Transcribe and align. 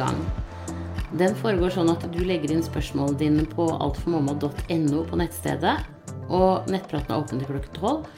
gang. 0.00 0.24
Den 1.18 1.34
foregår 1.38 1.72
sånn 1.74 1.90
at 1.90 2.04
du 2.14 2.20
legger 2.22 2.52
inn 2.54 2.62
spørsmålene 2.62 3.18
dine 3.18 3.46
på 3.50 3.66
altformamma.no 3.74 5.04
på 5.10 5.18
nettstedet. 5.18 5.76
Og 6.30 6.70
nettpraten 6.70 7.14
er 7.14 7.22
åpen 7.22 7.40
til 7.40 7.50
klokken 7.50 7.78
tolv. 7.78 8.10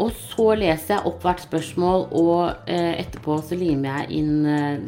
Og 0.00 0.12
så 0.16 0.54
leser 0.56 0.96
jeg 0.96 1.08
opp 1.08 1.24
hvert 1.24 1.42
spørsmål, 1.44 2.06
og 2.16 2.68
eh, 2.70 3.02
etterpå 3.02 3.36
så 3.44 3.56
limer 3.58 4.00
jeg 4.00 4.22
inn 4.22 4.46
eh, 4.48 4.78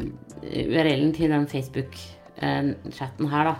URL-en 0.43 1.12
til 1.16 1.32
den 1.32 1.45
Facebook-chatten 1.50 3.29
her, 3.32 3.50
da. 3.50 3.54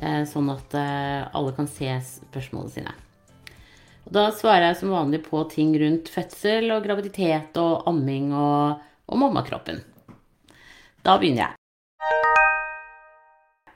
Eh, 0.00 0.22
sånn 0.26 0.50
at 0.50 0.74
eh, 0.78 1.28
alle 1.36 1.54
kan 1.54 1.68
se 1.70 1.92
spørsmålene 2.06 2.74
sine. 2.74 2.96
Og 4.08 4.14
da 4.16 4.26
svarer 4.34 4.70
jeg 4.70 4.80
som 4.80 4.94
vanlig 4.94 5.22
på 5.26 5.42
ting 5.52 5.74
rundt 5.78 6.10
fødsel 6.10 6.72
og 6.74 6.86
graviditet 6.86 7.58
og 7.60 7.86
amming 7.90 8.32
og, 8.34 8.80
og 9.06 9.22
mammakroppen. 9.22 9.82
Da 11.00 11.16
begynner 11.16 11.46
jeg. 11.46 11.56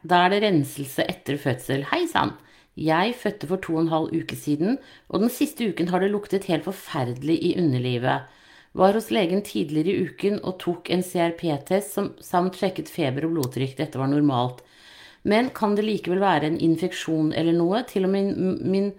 Da 0.05 0.27
er 0.27 0.35
det 0.35 0.43
renselse 0.45 1.07
etter 1.09 1.39
fødsel. 1.41 1.87
Hei 1.89 2.05
sann! 2.11 2.35
Jeg 2.77 3.15
fødte 3.17 3.49
for 3.49 3.63
to 3.65 3.77
og 3.79 3.85
en 3.85 3.93
halv 3.93 4.11
uke 4.13 4.37
siden, 4.37 4.77
og 5.09 5.23
den 5.23 5.31
siste 5.33 5.71
uken 5.71 5.89
har 5.89 6.03
det 6.03 6.11
luktet 6.13 6.49
helt 6.51 6.67
forferdelig 6.67 7.39
i 7.39 7.55
underlivet. 7.61 8.27
Var 8.75 8.99
hos 8.99 9.09
legen 9.15 9.45
tidligere 9.47 9.95
i 9.95 10.09
uken 10.09 10.41
og 10.43 10.59
tok 10.61 10.91
en 10.91 11.05
CRP-test 11.07 11.97
samt 12.27 12.59
sjekket 12.59 12.91
feber 12.93 13.29
og 13.29 13.37
blodtrykk. 13.37 13.77
Dette 13.79 14.01
var 14.03 14.11
normalt. 14.11 14.61
Men 15.23 15.49
kan 15.55 15.79
det 15.79 15.87
likevel 15.87 16.21
være 16.21 16.51
en 16.51 16.61
infeksjon 16.61 17.33
eller 17.33 17.57
noe? 17.57 17.85
Til 17.89 18.05
og 18.05 18.13
med 18.13 18.35
min, 18.35 18.59
min 18.69 18.91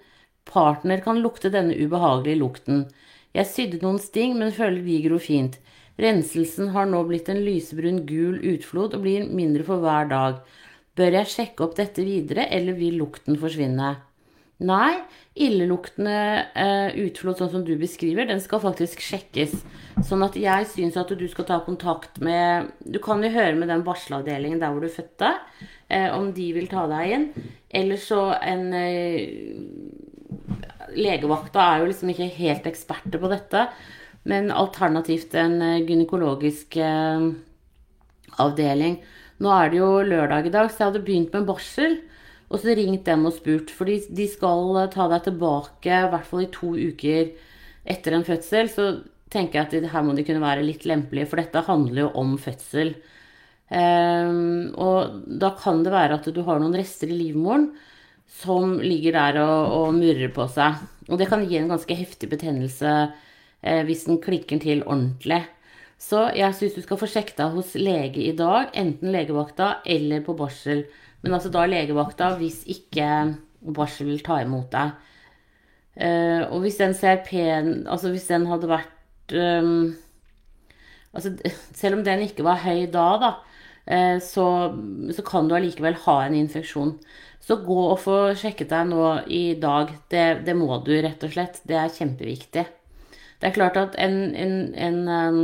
partner 0.50 1.04
kan 1.06 1.22
lukte 1.22 1.52
denne 1.54 1.76
ubehagelige 1.78 2.42
lukten. 2.42 2.86
Jeg 3.36 3.52
sydde 3.52 3.84
noen 3.84 4.00
sting, 4.00 4.34
men 4.40 4.56
føler 4.56 4.82
de 4.82 5.02
gror 5.06 5.22
fint. 5.22 5.60
Renselsen 6.02 6.74
har 6.76 6.90
nå 6.90 7.02
blitt 7.08 7.30
en 7.32 7.44
lysebrun 7.46 8.02
gul 8.08 8.42
utflod 8.56 8.98
og 8.98 9.06
blir 9.06 9.30
mindre 9.30 9.64
for 9.68 9.84
hver 9.84 10.10
dag. 10.12 10.42
Bør 10.96 11.20
jeg 11.22 11.32
sjekke 11.32 11.64
opp 11.66 11.78
dette 11.78 12.04
videre, 12.08 12.48
eller 12.52 12.76
vil 12.80 13.00
lukten 13.00 13.40
forsvinne? 13.40 13.96
Nei, 14.64 14.94
illeluktende 15.36 16.20
eh, 16.56 16.94
utflod 17.04 17.42
sånn 17.42 17.52
som 17.52 17.64
du 17.68 17.74
beskriver, 17.80 18.28
den 18.30 18.40
skal 18.40 18.62
faktisk 18.64 19.02
sjekkes. 19.04 19.58
Sånn 20.08 20.24
at 20.24 20.38
jeg 20.40 20.68
syns 20.72 20.96
at 21.00 21.12
du 21.12 21.26
skal 21.32 21.48
ta 21.48 21.58
kontakt 21.64 22.22
med 22.24 22.72
Du 22.80 23.02
kan 23.04 23.24
jo 23.24 23.32
høre 23.32 23.56
med 23.60 23.68
den 23.72 23.84
barselavdelingen 23.84 24.62
der 24.62 24.72
hvor 24.72 24.84
du 24.84 24.92
fødte, 24.92 25.34
eh, 25.92 26.08
om 26.16 26.32
de 26.36 26.48
vil 26.56 26.72
ta 26.72 26.86
deg 26.92 27.16
inn. 27.18 27.28
Eller 27.68 28.00
så 28.00 28.30
en 28.40 28.72
eh, 28.80 29.28
Legevakta 30.96 31.60
er 31.60 31.84
jo 31.84 31.92
liksom 31.92 32.12
ikke 32.14 32.32
helt 32.38 32.68
eksperter 32.70 33.20
på 33.20 33.32
dette, 33.32 33.68
men 34.26 34.52
alternativt 34.54 35.36
en 35.38 35.60
gynekologisk 35.86 36.78
avdeling. 38.42 39.00
Nå 39.44 39.52
er 39.52 39.72
det 39.72 39.80
jo 39.82 39.90
lørdag 40.06 40.48
i 40.48 40.54
dag, 40.54 40.70
så 40.72 40.82
jeg 40.82 40.90
hadde 40.90 41.06
begynt 41.06 41.36
med 41.36 41.48
barsel. 41.50 41.98
Og 42.50 42.62
så 42.62 42.76
ringt 42.78 43.08
dem 43.08 43.26
og 43.26 43.34
spurt, 43.36 43.72
for 43.74 43.90
de 43.90 44.28
skal 44.30 44.78
ta 44.94 45.08
deg 45.12 45.26
tilbake 45.26 45.90
i 45.90 46.10
hvert 46.14 46.30
fall 46.30 46.46
i 46.46 46.52
to 46.54 46.76
uker 46.78 47.32
etter 47.90 48.16
en 48.16 48.26
fødsel. 48.28 48.70
Så 48.72 48.88
tenker 49.34 49.64
jeg 49.64 49.84
at 49.84 49.92
her 49.92 50.06
må 50.06 50.14
de 50.16 50.26
kunne 50.28 50.44
være 50.44 50.66
litt 50.66 50.86
lempelige, 50.88 51.30
for 51.32 51.42
dette 51.42 51.66
handler 51.68 52.06
jo 52.06 52.12
om 52.22 52.36
fødsel. 52.42 52.94
Um, 53.66 54.70
og 54.78 55.26
da 55.42 55.56
kan 55.58 55.82
det 55.84 55.94
være 55.94 56.20
at 56.20 56.28
du 56.30 56.44
har 56.46 56.62
noen 56.62 56.76
rester 56.78 57.10
i 57.10 57.18
livmoren 57.18 57.72
som 58.30 58.76
ligger 58.78 59.16
der 59.16 59.40
og, 59.42 59.72
og 59.74 59.98
murrer 59.98 60.30
på 60.34 60.46
seg. 60.54 60.84
Og 61.10 61.18
det 61.18 61.28
kan 61.32 61.46
gi 61.50 61.58
en 61.58 61.72
ganske 61.74 61.98
heftig 61.98 62.30
betennelse 62.32 62.92
eh, 62.92 63.16
hvis 63.66 64.04
den 64.06 64.20
klikker 64.22 64.60
til 64.62 64.84
ordentlig. 64.86 65.40
Så 66.02 66.28
jeg 66.36 66.54
syns 66.54 66.76
du 66.76 66.84
skal 66.84 67.00
få 67.02 67.08
sjekket 67.10 67.40
deg 67.40 67.56
hos 67.56 67.74
lege 67.80 68.22
i 68.28 68.36
dag, 68.38 68.70
enten 68.78 69.14
legevakta 69.16 69.80
eller 69.90 70.22
på 70.26 70.36
barsel. 70.38 70.84
Men 71.24 71.38
altså 71.38 71.50
da 71.54 71.64
legevakta 71.70 72.36
hvis 72.38 72.62
ikke 72.70 73.08
barsel 73.76 74.12
vil 74.12 74.24
ta 74.26 74.42
imot 74.44 74.70
deg. 74.76 74.96
Uh, 75.96 76.44
og 76.52 76.66
hvis 76.66 76.76
den 76.82 76.92
CRP-en 76.92 77.86
Altså 77.88 78.10
hvis 78.12 78.26
den 78.28 78.50
hadde 78.50 78.68
vært 78.68 79.32
um, 79.32 79.94
altså, 81.16 81.32
Selv 81.72 81.96
om 81.96 82.02
den 82.04 82.26
ikke 82.26 82.44
var 82.44 82.60
høy 82.66 82.82
da, 82.92 83.06
da, 83.22 83.30
uh, 83.88 84.18
så, 84.20 84.48
så, 85.16 85.24
kan 85.24 85.48
du 85.48 85.56
allikevel 85.56 85.96
ha 86.04 86.18
en 86.26 86.36
infeksjon. 86.36 86.98
Så 87.40 87.62
gå 87.64 87.80
og 87.86 88.02
få 88.04 88.18
sjekket 88.36 88.74
deg 88.74 88.92
nå 88.92 89.06
i 89.32 89.46
dag. 89.62 89.96
Det, 90.12 90.26
det 90.44 90.58
må 90.60 90.82
du, 90.84 90.92
rett 91.00 91.24
og 91.24 91.32
slett. 91.32 91.64
Det 91.64 91.80
er 91.80 91.96
kjempeviktig. 91.96 92.66
Det 93.42 93.50
er 93.50 93.56
klart 93.56 93.78
at 93.80 93.98
en, 94.02 94.18
en, 94.36 94.56
en 94.80 95.00
um, 95.10 95.40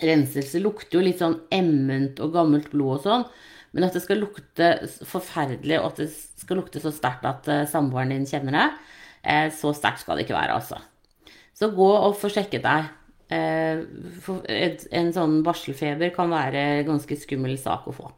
renselse 0.00 0.60
lukter 0.62 0.98
jo 0.98 1.04
litt 1.04 1.22
sånn 1.22 1.38
emment 1.54 2.20
og 2.22 2.34
gammelt 2.36 2.70
blod 2.74 3.00
og 3.00 3.06
sånn. 3.06 3.26
Men 3.70 3.86
at 3.86 3.94
det 3.94 4.02
skal 4.02 4.18
lukte 4.18 4.70
forferdelig, 5.06 5.78
og 5.78 5.92
at 5.92 6.00
det 6.02 6.08
skal 6.12 6.58
lukte 6.58 6.82
så 6.82 6.92
sterkt 6.94 7.26
at 7.28 7.50
uh, 7.50 7.64
samboeren 7.70 8.14
din 8.14 8.28
kjenner 8.28 8.56
det, 8.56 8.68
uh, 9.24 9.48
så 9.54 9.74
sterkt 9.76 10.04
skal 10.04 10.18
det 10.18 10.26
ikke 10.26 10.38
være, 10.38 10.56
altså. 10.58 10.80
Så 11.56 11.70
gå 11.76 11.90
og 11.92 12.16
få 12.18 12.32
sjekket 12.32 12.64
deg. 12.64 12.96
Et, 13.30 14.80
en 14.96 15.12
sånn 15.14 15.36
barselfeber 15.46 16.10
kan 16.16 16.32
være 16.32 16.62
en 16.80 16.88
ganske 16.88 17.14
skummel 17.20 17.52
sak 17.62 17.84
å 17.86 17.92
få. 17.94 18.08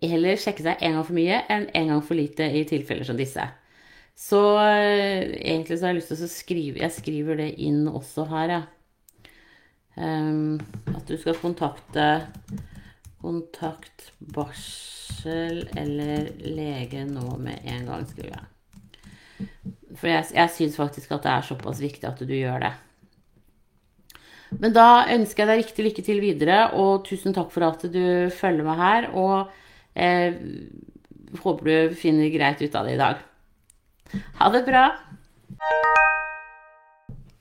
Heller 0.00 0.38
sjekke 0.40 0.64
seg 0.64 0.84
en 0.84 0.96
gang 0.96 1.04
for 1.04 1.16
mye 1.16 1.40
enn 1.52 1.66
en 1.76 1.90
gang 1.92 2.00
for 2.04 2.16
lite 2.16 2.46
i 2.54 2.62
tilfeller 2.68 3.04
som 3.08 3.18
disse. 3.18 3.44
Så 4.20 4.40
egentlig 4.60 5.78
så 5.78 5.86
har 5.86 5.94
jeg 5.94 6.00
lyst 6.02 6.12
til 6.12 6.26
å 6.26 6.28
skrive 6.30 6.82
Jeg 6.82 6.92
skriver 6.92 7.40
det 7.40 7.48
inn 7.64 7.86
også 7.88 8.26
her, 8.30 8.52
jeg. 8.52 8.66
Ja. 8.66 8.76
Um, 10.00 10.60
at 10.94 11.08
du 11.10 11.16
skal 11.18 11.36
kontakte 11.40 12.04
Kontakt 13.20 14.06
barsel 14.32 15.66
eller 15.76 16.30
lege 16.40 17.02
nå 17.04 17.34
med 17.42 17.66
en 17.68 17.88
gang, 17.88 18.06
skriver 18.08 18.38
jeg. 18.38 19.50
For 19.98 20.08
jeg, 20.08 20.30
jeg 20.38 20.52
syns 20.54 20.78
faktisk 20.80 21.12
at 21.12 21.26
det 21.26 21.34
er 21.34 21.44
såpass 21.50 21.82
viktig 21.82 22.08
at 22.08 22.22
du 22.24 22.32
gjør 22.32 22.62
det. 22.64 22.70
Men 24.56 24.72
da 24.72 24.86
ønsker 25.12 25.44
jeg 25.44 25.50
deg 25.50 25.60
riktig 25.60 25.86
lykke 25.86 26.04
til 26.06 26.22
videre, 26.24 26.62
og 26.80 27.04
tusen 27.06 27.36
takk 27.36 27.52
for 27.52 27.66
at 27.68 27.84
du 27.92 28.30
følger 28.32 28.66
meg 28.66 28.80
her. 28.80 29.10
Og 29.12 29.52
eh, 29.92 30.40
håper 31.44 31.68
du 31.68 31.98
finner 32.00 32.32
greit 32.32 32.64
ut 32.64 32.78
av 32.80 32.88
det 32.88 32.96
i 32.96 33.02
dag. 33.02 33.20
Ha 34.40 34.50
det 34.54 34.64
bra. 34.66 34.84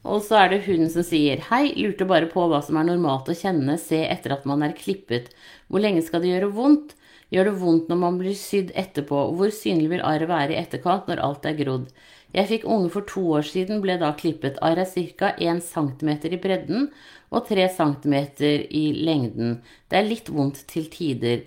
Og 0.10 0.22
så 0.26 0.38
er 0.40 0.54
det 0.54 0.64
hun 0.66 0.88
som 0.92 1.04
sier 1.06 1.42
Hei, 1.50 1.74
lurte 1.78 2.08
bare 2.10 2.30
på 2.32 2.46
hva 2.50 2.62
som 2.66 2.78
er 2.80 2.88
normalt 2.88 3.30
å 3.30 3.36
kjenne, 3.36 3.76
se 3.82 4.00
etter 4.08 4.34
at 4.36 4.46
man 4.50 4.64
er 4.66 4.78
klippet. 4.78 5.30
Hvor 5.68 5.84
lenge 5.84 6.04
skal 6.06 6.24
det 6.24 6.32
gjøre 6.34 6.54
vondt? 6.56 6.96
Gjør 7.30 7.52
det 7.52 7.58
vondt 7.62 7.90
når 7.92 8.00
man 8.02 8.16
blir 8.22 8.38
sydd 8.38 8.72
etterpå? 8.80 9.28
Hvor 9.38 9.52
synlig 9.54 9.92
vil 9.92 10.06
arr 10.06 10.26
være 10.30 10.56
i 10.56 10.62
etterkant 10.62 11.10
når 11.10 11.22
alt 11.26 11.46
er 11.46 11.58
grodd? 11.60 11.92
Jeg 12.34 12.50
fikk 12.50 12.66
unge 12.70 12.92
for 12.94 13.06
to 13.10 13.24
år 13.38 13.46
siden, 13.46 13.82
ble 13.82 13.98
da 14.02 14.12
klippet. 14.18 14.58
Arr 14.66 14.82
er 14.82 14.90
ca. 15.18 15.34
1 15.38 15.62
cm 15.66 16.10
i 16.30 16.42
bredden 16.42 16.88
og 17.34 17.50
3 17.50 17.68
cm 17.74 18.16
i 18.70 18.86
lengden. 18.98 19.60
Det 19.90 20.00
er 20.00 20.10
litt 20.10 20.30
vondt 20.30 20.64
til 20.70 20.90
tider. 20.94 21.46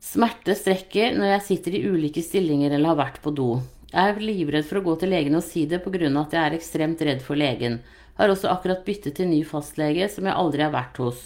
Smerte 0.00 0.56
strekker 0.56 1.16
når 1.16 1.34
jeg 1.34 1.46
sitter 1.48 1.76
i 1.76 1.84
ulike 1.88 2.24
stillinger 2.24 2.72
eller 2.72 2.94
har 2.94 3.00
vært 3.02 3.20
på 3.24 3.32
do. 3.36 3.50
Jeg 3.90 4.12
er 4.12 4.22
livredd 4.22 4.66
for 4.68 4.78
å 4.78 4.84
gå 4.86 4.94
til 5.00 5.10
legen 5.10 5.34
og 5.34 5.42
si 5.42 5.64
det 5.66 5.80
pga. 5.82 6.06
at 6.20 6.32
jeg 6.32 6.40
er 6.44 6.54
ekstremt 6.54 7.00
redd 7.02 7.22
for 7.22 7.34
legen. 7.36 7.80
Har 8.14 8.30
også 8.30 8.50
akkurat 8.52 8.84
byttet 8.84 9.16
til 9.16 9.28
ny 9.28 9.42
fastlege 9.44 10.08
som 10.08 10.26
jeg 10.26 10.36
aldri 10.36 10.62
har 10.62 10.70
vært 10.70 10.96
hos. 11.02 11.18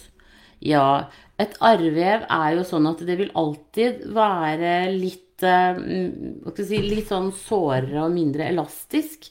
Ja, 0.59 1.11
et 1.37 1.53
arrvev 1.59 2.25
er 2.31 2.55
jo 2.55 2.63
sånn 2.65 2.87
at 2.89 3.03
det 3.05 3.17
vil 3.19 3.31
alltid 3.37 4.05
være 4.15 4.89
litt, 4.95 5.43
uh, 5.43 5.77
si, 6.57 6.79
litt 6.81 7.11
sånn 7.11 7.31
sårere 7.35 8.05
og 8.05 8.15
mindre 8.15 8.47
elastisk 8.49 9.29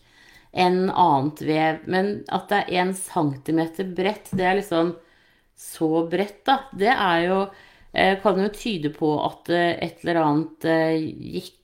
enn 0.52 0.90
annet 0.90 1.42
vev. 1.42 1.82
Men 1.90 2.12
at 2.28 2.46
det 2.52 2.60
er 2.60 2.84
én 2.84 2.94
centimeter 2.94 3.88
bredt, 3.96 4.30
det 4.37 4.46
er 4.46 4.60
liksom 4.60 4.94
så 5.58 6.04
bredt, 6.10 6.44
da. 6.46 6.60
Det 6.70 6.92
er 6.92 7.26
jo 7.26 7.40
uh, 7.48 8.14
Kan 8.22 8.42
jo 8.42 8.52
tyde 8.54 8.94
på 8.94 9.16
at 9.25 9.50
uh, 9.50 9.72
et 9.75 10.04
eller 10.04 10.22
annet 10.22 10.70
gikk 11.40 11.63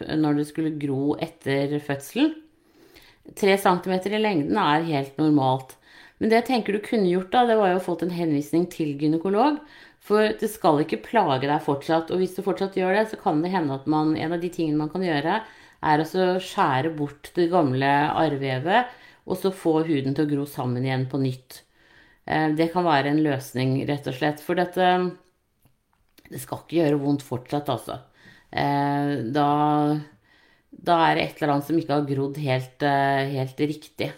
når 0.00 0.40
det 0.40 0.46
skulle 0.48 0.78
gro 0.80 1.16
etter 1.20 1.76
fødselen. 1.84 2.32
Tre 3.36 3.56
centimeter 3.60 4.16
i 4.16 4.22
lengden 4.22 4.58
er 4.58 4.88
helt 4.88 5.20
normalt. 5.20 5.76
Men 6.20 6.30
det 6.30 6.40
jeg 6.40 6.48
tenker 6.50 6.76
du 6.76 6.82
kunne 6.84 7.08
gjort, 7.08 7.30
da, 7.32 7.46
det 7.48 7.56
var 7.56 7.72
jo 7.72 7.78
å 7.80 7.84
fått 7.84 8.02
en 8.04 8.12
henvisning 8.12 8.66
til 8.72 8.92
gynekolog. 9.00 9.60
For 10.04 10.32
det 10.40 10.48
skal 10.52 10.82
ikke 10.82 11.02
plage 11.04 11.48
deg 11.48 11.64
fortsatt. 11.64 12.10
Og 12.12 12.20
hvis 12.20 12.34
du 12.36 12.42
fortsatt 12.44 12.76
gjør 12.76 12.96
det, 12.96 13.06
så 13.12 13.20
kan 13.20 13.40
det 13.44 13.52
hende 13.52 13.76
at 13.76 13.88
man, 13.90 14.14
en 14.16 14.36
av 14.36 14.42
de 14.42 14.50
tingene 14.52 14.80
man 14.80 14.92
kan 14.92 15.04
gjøre, 15.04 15.40
er 15.80 16.02
å 16.02 16.26
skjære 16.44 16.92
bort 16.96 17.30
det 17.36 17.48
gamle 17.52 17.88
arrvevet, 18.10 18.92
og 19.24 19.38
så 19.40 19.52
få 19.54 19.80
huden 19.86 20.16
til 20.16 20.26
å 20.26 20.30
gro 20.30 20.46
sammen 20.48 20.84
igjen 20.84 21.06
på 21.08 21.20
nytt. 21.22 21.62
Eh, 22.26 22.50
det 22.56 22.70
kan 22.74 22.84
være 22.84 23.12
en 23.12 23.22
løsning, 23.24 23.78
rett 23.88 24.08
og 24.10 24.16
slett. 24.16 24.44
For 24.44 24.58
dette 24.58 24.92
Det 26.30 26.38
skal 26.38 26.60
ikke 26.62 26.76
gjøre 26.76 26.98
vondt 27.02 27.24
fortsatt, 27.26 27.68
altså. 27.72 27.96
Eh, 28.50 29.12
da, 29.34 29.50
da 30.70 30.96
er 31.06 31.16
det 31.16 31.26
et 31.26 31.38
eller 31.40 31.54
annet 31.54 31.68
som 31.68 31.78
ikke 31.78 31.94
har 31.98 32.08
grodd 32.08 32.40
helt, 32.42 32.82
eh, 32.86 33.30
helt 33.36 33.62
riktig. 33.62 34.10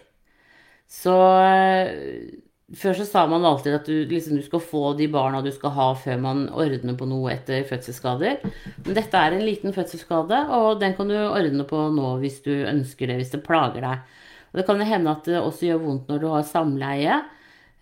Så 0.92 1.16
eh, 1.42 2.40
Før 2.72 2.94
så 2.96 3.04
sa 3.04 3.26
man 3.28 3.44
alltid 3.44 3.74
at 3.76 3.88
du, 3.88 4.06
liksom, 4.08 4.38
du 4.40 4.44
skal 4.46 4.62
få 4.64 4.94
de 4.96 5.04
barna 5.12 5.42
du 5.44 5.50
skal 5.52 5.74
ha 5.76 5.90
før 5.92 6.16
man 6.22 6.46
ordner 6.56 6.94
på 6.96 7.04
noe 7.04 7.34
etter 7.34 7.66
fødselsskader. 7.68 8.38
Men 8.86 8.96
dette 8.96 9.20
er 9.20 9.36
en 9.36 9.44
liten 9.44 9.74
fødselsskade, 9.76 10.38
og 10.56 10.80
den 10.80 10.94
kan 10.96 11.10
du 11.10 11.18
ordne 11.20 11.66
på 11.68 11.82
nå 11.92 12.14
hvis 12.22 12.40
du 12.46 12.54
ønsker 12.64 13.12
det, 13.12 13.18
hvis 13.20 13.34
det 13.34 13.42
plager 13.44 13.84
deg. 13.84 14.06
Og 14.52 14.60
det 14.60 14.64
kan 14.68 14.80
jo 14.80 14.88
hende 14.88 15.12
at 15.12 15.28
det 15.28 15.36
også 15.42 15.68
gjør 15.68 15.82
vondt 15.84 16.08
når 16.08 16.22
du 16.22 16.26
har 16.32 16.48
samleie. 16.48 17.18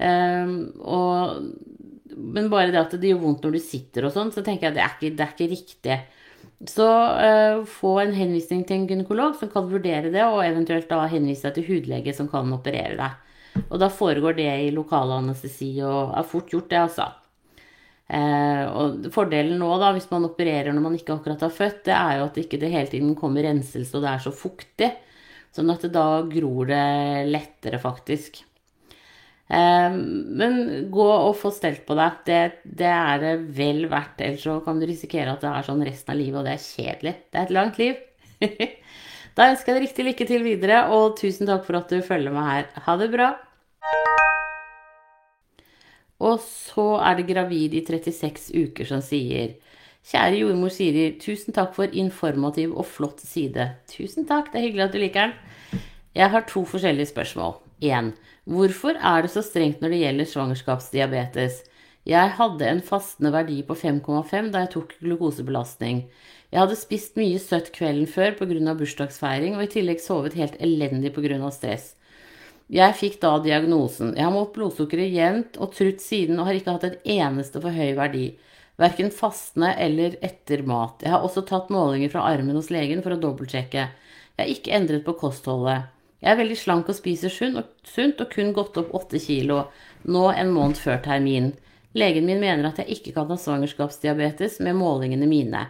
Um, 0.00 0.52
og, 0.82 1.38
men 2.16 2.50
bare 2.50 2.72
det 2.72 2.82
at 2.82 2.98
det 2.98 3.12
gjør 3.12 3.22
vondt 3.28 3.46
når 3.46 3.58
du 3.58 3.62
sitter 3.62 4.08
og 4.08 4.14
sånn, 4.16 4.34
så 4.34 4.42
tenker 4.42 4.68
jeg 4.68 4.72
at 4.72 4.78
det 4.78 4.84
er 4.88 4.96
ikke, 4.96 5.14
det 5.14 5.26
er 5.26 5.34
ikke 5.36 5.50
riktig. 5.54 6.00
Så 6.68 6.84
uh, 6.84 7.62
få 7.64 7.94
en 8.02 8.12
henvisning 8.12 8.66
til 8.68 8.80
en 8.82 8.86
gynekolog 8.90 9.38
som 9.40 9.48
kan 9.52 9.68
vurdere 9.70 10.12
det, 10.12 10.24
og 10.26 10.42
eventuelt 10.44 10.90
da 10.90 11.06
henvise 11.08 11.48
deg 11.48 11.56
til 11.56 11.68
hudlege 11.70 12.12
som 12.16 12.28
kan 12.28 12.52
operere 12.52 12.98
deg. 12.98 13.62
Og 13.70 13.78
da 13.80 13.88
foregår 13.92 14.36
det 14.36 14.50
i 14.66 14.74
lokal 14.74 15.14
anestesi, 15.16 15.72
og 15.82 16.12
er 16.18 16.28
fort 16.28 16.52
gjort, 16.52 16.68
det, 16.70 16.82
altså. 16.84 17.08
Eh, 18.10 18.64
og 18.66 19.08
fordelen 19.14 19.58
nå, 19.62 19.70
da, 19.80 19.92
hvis 19.94 20.10
man 20.10 20.26
opererer 20.28 20.74
når 20.74 20.84
man 20.84 20.98
ikke 20.98 21.16
akkurat 21.16 21.46
har 21.46 21.54
født, 21.54 21.84
det 21.88 21.96
er 21.96 22.18
jo 22.18 22.26
at 22.28 22.38
ikke 22.42 22.60
det 22.60 22.72
hele 22.74 22.90
tiden 22.92 23.16
kommer 23.18 23.46
renselse, 23.46 23.94
og 23.96 24.04
det 24.04 24.12
er 24.12 24.24
så 24.26 24.34
fuktig. 24.34 24.92
Sånn 25.54 25.72
at 25.72 25.88
da 25.94 26.06
gror 26.30 26.70
det 26.70 26.84
lettere, 27.30 27.80
faktisk. 27.82 28.44
Eh, 29.50 29.90
men 30.40 30.60
gå 30.94 31.06
og 31.10 31.34
få 31.40 31.50
stelt 31.54 31.82
på 31.88 31.96
deg. 31.98 32.22
Det, 32.26 32.40
det 32.64 32.90
er 32.94 33.22
det 33.22 33.34
vel 33.56 33.86
verdt. 33.90 34.22
Ellers 34.22 34.46
så 34.46 34.60
kan 34.64 34.78
du 34.78 34.86
risikere 34.86 35.34
at 35.34 35.42
det 35.42 35.50
er 35.50 35.66
sånn 35.66 35.84
resten 35.86 36.14
av 36.14 36.20
livet, 36.20 36.38
og 36.40 36.46
det 36.46 36.56
er 36.56 36.66
kjedelig. 36.66 37.14
Det 37.30 37.40
er 37.40 37.48
et 37.48 37.56
langt 37.58 37.82
liv. 37.82 38.00
Da 39.38 39.46
ønsker 39.52 39.70
jeg 39.70 39.76
deg 39.78 39.84
riktig 39.84 40.04
lykke 40.04 40.24
til 40.26 40.42
videre, 40.44 40.80
og 40.92 41.14
tusen 41.16 41.48
takk 41.48 41.62
for 41.64 41.78
at 41.78 41.88
du 41.88 42.02
følger 42.04 42.34
med 42.34 42.44
her. 42.44 42.66
Ha 42.84 42.96
det 43.00 43.06
bra. 43.12 43.28
Og 46.20 46.42
så 46.44 46.86
er 46.98 47.16
det 47.16 47.28
gravid 47.30 47.78
i 47.78 47.84
36 47.86 48.50
uker 48.66 48.90
som 48.90 49.00
sier 49.04 49.54
Kjære 50.10 50.40
jordmor 50.40 50.72
Siri, 50.74 51.06
tusen 51.22 51.54
takk 51.56 51.74
for 51.76 51.96
informativ 51.96 52.72
og 52.74 52.88
flott 52.90 53.20
side. 53.22 53.70
Tusen 53.88 54.26
takk, 54.28 54.50
det 54.50 54.60
er 54.60 54.66
hyggelig 54.66 54.86
at 54.88 54.94
du 54.96 55.00
liker 55.00 55.30
den. 55.30 55.82
Jeg 56.16 56.32
har 56.34 56.46
to 56.48 56.64
forskjellige 56.66 57.12
spørsmål. 57.12 57.58
1. 57.80 58.12
Hvorfor 58.50 58.96
er 58.96 59.24
det 59.24 59.32
så 59.34 59.42
strengt 59.44 59.80
når 59.82 59.94
det 59.94 60.00
gjelder 60.04 60.30
svangerskapsdiabetes? 60.30 61.62
Jeg 62.08 62.32
hadde 62.38 62.66
en 62.66 62.80
fastende 62.80 63.32
verdi 63.34 63.60
på 63.66 63.76
5,5 63.76 64.50
da 64.54 64.64
jeg 64.64 64.72
tok 64.72 64.94
glukosebelastning. 65.02 66.06
Jeg 66.50 66.62
hadde 66.62 66.78
spist 66.80 67.18
mye 67.20 67.38
søtt 67.38 67.70
kvelden 67.76 68.08
før 68.10 68.34
pga. 68.38 68.74
bursdagsfeiring, 68.74 69.56
og 69.56 69.64
i 69.64 69.72
tillegg 69.74 70.00
sovet 70.00 70.34
helt 70.34 70.56
elendig 70.58 71.12
pga. 71.14 71.50
stress. 71.50 71.94
Jeg 72.70 72.94
fikk 72.94 73.20
da 73.20 73.36
diagnosen. 73.42 74.14
Jeg 74.16 74.24
har 74.24 74.32
målt 74.32 74.54
blodsukkeret 74.54 75.10
jevnt 75.10 75.58
og 75.58 75.74
trutt 75.74 76.00
siden 76.00 76.38
og 76.38 76.46
har 76.46 76.54
ikke 76.54 76.74
hatt 76.76 76.86
et 76.86 77.00
eneste 77.18 77.60
for 77.60 77.74
høy 77.74 77.94
verdi. 77.98 78.26
Verken 78.80 79.10
fastende 79.10 79.74
eller 79.76 80.16
etter 80.24 80.62
mat. 80.62 81.02
Jeg 81.02 81.12
har 81.12 81.26
også 81.26 81.42
tatt 81.46 81.68
målinger 81.74 82.12
fra 82.12 82.24
armen 82.30 82.56
hos 82.56 82.70
legen 82.70 83.02
for 83.04 83.12
å 83.12 83.20
dobbeltsjekke. 83.20 83.88
Jeg 83.90 84.40
har 84.40 84.52
ikke 84.54 84.76
endret 84.78 85.04
på 85.04 85.18
kostholdet. 85.20 85.90
Jeg 86.20 86.34
er 86.34 86.40
veldig 86.40 86.56
slank 86.60 86.90
og 86.92 86.96
spiser 86.98 87.32
sunt 87.32 88.20
og 88.20 88.32
kun 88.32 88.52
gått 88.56 88.76
opp 88.80 88.92
åtte 88.96 89.20
kilo, 89.22 89.62
nå 90.04 90.26
en 90.34 90.52
måned 90.52 90.76
før 90.80 91.00
termin. 91.04 91.54
Legen 91.96 92.26
min 92.28 92.42
mener 92.42 92.68
at 92.68 92.78
jeg 92.82 92.98
ikke 92.98 93.14
kan 93.16 93.30
ha 93.32 93.38
svangerskapsdiabetes 93.40 94.60
med 94.62 94.76
målingene 94.78 95.26
mine. 95.30 95.64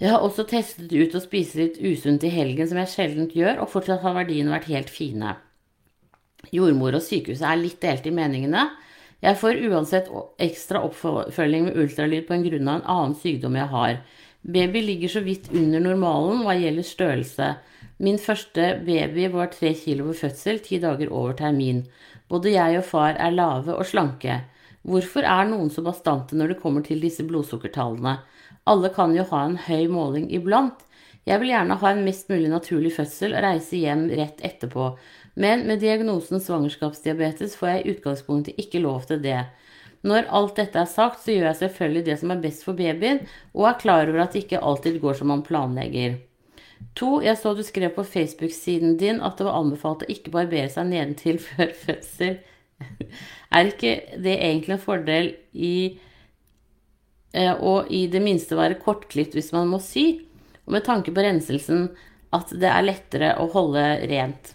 Jeg 0.00 0.12
har 0.12 0.24
også 0.24 0.44
testet 0.48 0.92
ut 0.92 1.14
å 1.16 1.22
spise 1.24 1.58
litt 1.58 1.78
usunt 1.80 2.24
i 2.26 2.32
helgen, 2.32 2.68
som 2.68 2.78
jeg 2.82 2.92
sjelden 2.92 3.30
gjør, 3.32 3.62
og 3.64 3.72
fortsatt 3.72 4.04
har 4.04 4.16
verdiene 4.16 4.52
vært 4.52 4.68
helt 4.68 4.92
fine. 4.92 5.38
Jordmor 6.52 6.98
og 6.98 7.04
sykehuset 7.04 7.46
er 7.48 7.60
litt 7.60 7.80
delt 7.82 8.06
i 8.06 8.12
meningene. 8.14 8.68
Jeg 9.24 9.38
får 9.40 9.62
uansett 9.70 10.10
ekstra 10.42 10.82
oppfølging 10.84 11.70
med 11.70 11.78
ultralyd 11.80 12.26
på 12.28 12.36
en 12.36 12.44
grunn 12.44 12.68
av 12.68 12.76
en 12.76 12.90
annen 12.92 13.16
sykdom 13.18 13.56
jeg 13.56 13.72
har. 13.72 13.96
Baby 14.46 14.82
ligger 14.84 15.16
så 15.16 15.24
vidt 15.24 15.48
under 15.50 15.82
normalen 15.82 16.44
hva 16.44 16.54
gjelder 16.54 16.86
størrelse. 16.86 17.48
Min 17.98 18.18
første 18.20 18.64
baby 18.84 19.30
var 19.32 19.48
tre 19.54 19.70
kilo 19.74 20.10
ved 20.10 20.18
fødsel, 20.20 20.58
ti 20.60 20.76
dager 20.82 21.08
over 21.08 21.32
termin. 21.38 21.86
Både 22.28 22.52
jeg 22.52 22.80
og 22.80 22.84
far 22.84 23.16
er 23.16 23.32
lave 23.32 23.72
og 23.72 23.86
slanke. 23.88 24.42
Hvorfor 24.86 25.24
er 25.24 25.48
noen 25.48 25.70
så 25.72 25.82
bastante 25.82 26.36
når 26.36 26.52
det 26.52 26.58
kommer 26.60 26.84
til 26.84 27.00
disse 27.00 27.24
blodsukkertallene? 27.24 28.18
Alle 28.68 28.90
kan 28.92 29.16
jo 29.16 29.24
ha 29.30 29.40
en 29.46 29.56
høy 29.64 29.88
måling 29.88 30.28
iblant. 30.34 30.84
Jeg 31.26 31.40
vil 31.40 31.54
gjerne 31.54 31.78
ha 31.80 31.90
en 31.90 32.04
mest 32.06 32.28
mulig 32.30 32.52
naturlig 32.52 32.92
fødsel 32.94 33.34
og 33.34 33.42
reise 33.42 33.80
hjem 33.80 34.04
rett 34.12 34.44
etterpå, 34.46 34.92
men 35.34 35.64
med 35.66 35.80
diagnosen 35.82 36.42
svangerskapsdiabetes 36.42 37.56
får 37.58 37.72
jeg 37.72 37.80
i 37.80 37.96
utgangspunktet 37.96 38.60
ikke 38.62 38.84
lov 38.84 39.08
til 39.08 39.24
det. 39.24 39.40
Når 40.06 40.28
alt 40.38 40.60
dette 40.60 40.84
er 40.84 40.90
sagt, 40.90 41.24
så 41.24 41.32
gjør 41.32 41.48
jeg 41.48 41.60
selvfølgelig 41.64 42.06
det 42.06 42.20
som 42.20 42.30
er 42.30 42.44
best 42.44 42.62
for 42.68 42.78
babyen, 42.78 43.24
og 43.56 43.70
er 43.72 43.80
klar 43.80 44.06
over 44.06 44.22
at 44.22 44.36
det 44.36 44.44
ikke 44.44 44.62
alltid 44.62 45.00
går 45.02 45.18
som 45.18 45.32
man 45.32 45.42
planlegger. 45.46 46.20
To, 46.96 47.20
jeg 47.24 47.36
så 47.36 47.52
du 47.56 47.62
skrev 47.64 47.92
på 47.96 48.04
Facebook-siden 48.08 48.96
din 49.00 49.20
at 49.24 49.36
det 49.36 49.46
var 49.48 49.58
anbefalt 49.60 50.04
å 50.04 50.10
ikke 50.12 50.32
barbere 50.32 50.70
seg 50.72 50.88
nedentil 50.90 51.40
før 51.48 51.72
fødsel. 51.76 52.38
Er 53.52 53.70
ikke 53.70 53.94
det 54.20 54.36
egentlig 54.36 54.76
en 54.76 54.82
fordel 54.82 55.30
i 55.52 55.76
å 57.36 57.82
i 57.92 58.06
det 58.08 58.20
minste 58.24 58.56
være 58.56 58.78
kortklipt 58.80 59.34
hvis 59.36 59.52
man 59.52 59.68
må 59.68 59.80
sy. 59.82 60.22
Og 60.64 60.72
med 60.76 60.86
tanke 60.86 61.12
på 61.12 61.24
renselsen 61.24 61.90
at 62.36 62.52
det 62.56 62.68
er 62.70 62.86
lettere 62.86 63.34
å 63.40 63.46
holde 63.52 63.82
rent. 64.08 64.54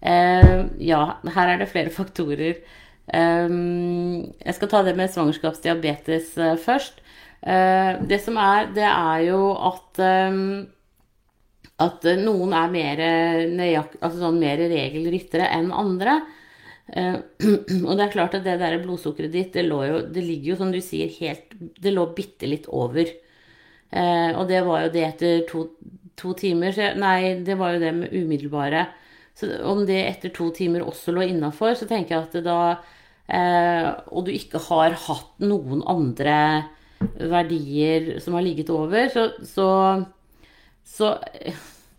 Eh, 0.00 0.66
ja, 0.82 1.02
her 1.36 1.54
er 1.54 1.62
det 1.62 1.70
flere 1.70 1.94
faktorer. 2.00 2.58
Eh, 3.06 3.54
jeg 3.54 4.58
skal 4.58 4.72
ta 4.74 4.82
det 4.86 4.96
med 4.98 5.12
svangerskapsdiabetes 5.14 6.34
først. 6.66 7.02
Det 7.40 8.18
som 8.20 8.36
er, 8.36 8.66
det 8.76 8.84
er 8.84 9.22
jo 9.30 9.54
at 9.70 10.00
at 11.80 12.04
noen 12.20 12.52
er 12.56 12.72
mer, 12.72 13.00
altså 14.00 14.18
sånn 14.18 14.40
mer 14.40 14.60
regelryttere 14.70 15.48
enn 15.56 15.70
andre. 15.72 16.18
Uh, 16.90 17.20
og 17.86 17.94
det 17.94 18.04
er 18.04 18.12
klart 18.12 18.34
at 18.34 18.46
det 18.46 18.56
der 18.58 18.80
blodsukkeret 18.82 19.32
ditt, 19.32 19.54
det, 19.54 19.66
jo, 19.70 20.00
det, 20.10 20.24
ligger 20.26 20.52
jo 20.52 20.58
som 20.58 20.72
du 20.74 20.80
sier 20.82 21.12
helt 21.20 21.52
Det 21.78 21.92
lå 21.94 22.08
bitte 22.16 22.48
litt 22.50 22.66
over. 22.66 23.10
Uh, 23.90 24.38
og 24.38 24.46
det 24.50 24.62
var 24.66 24.86
jo 24.86 24.94
det 24.94 25.04
etter 25.06 25.44
to, 25.50 25.66
to 26.18 26.34
timer. 26.38 26.74
Jeg, 26.74 26.98
nei, 27.00 27.38
det 27.46 27.58
var 27.60 27.74
jo 27.74 27.82
det 27.82 27.92
med 27.96 28.14
umiddelbare. 28.14 28.88
Så 29.38 29.52
om 29.70 29.84
det 29.88 30.00
etter 30.08 30.34
to 30.34 30.50
timer 30.54 30.84
også 30.84 31.14
lå 31.14 31.28
innafor, 31.30 31.76
så 31.78 31.88
tenker 31.88 32.16
jeg 32.16 32.26
at 32.26 32.40
da 32.44 32.58
uh, 32.74 33.88
Og 34.10 34.26
du 34.26 34.34
ikke 34.34 34.60
har 34.66 34.98
hatt 35.06 35.46
noen 35.46 35.84
andre 35.88 36.36
verdier 37.00 38.18
som 38.20 38.34
har 38.36 38.44
ligget 38.44 38.70
over, 38.74 39.06
så, 39.08 39.30
så, 39.46 39.68
så 40.90 41.14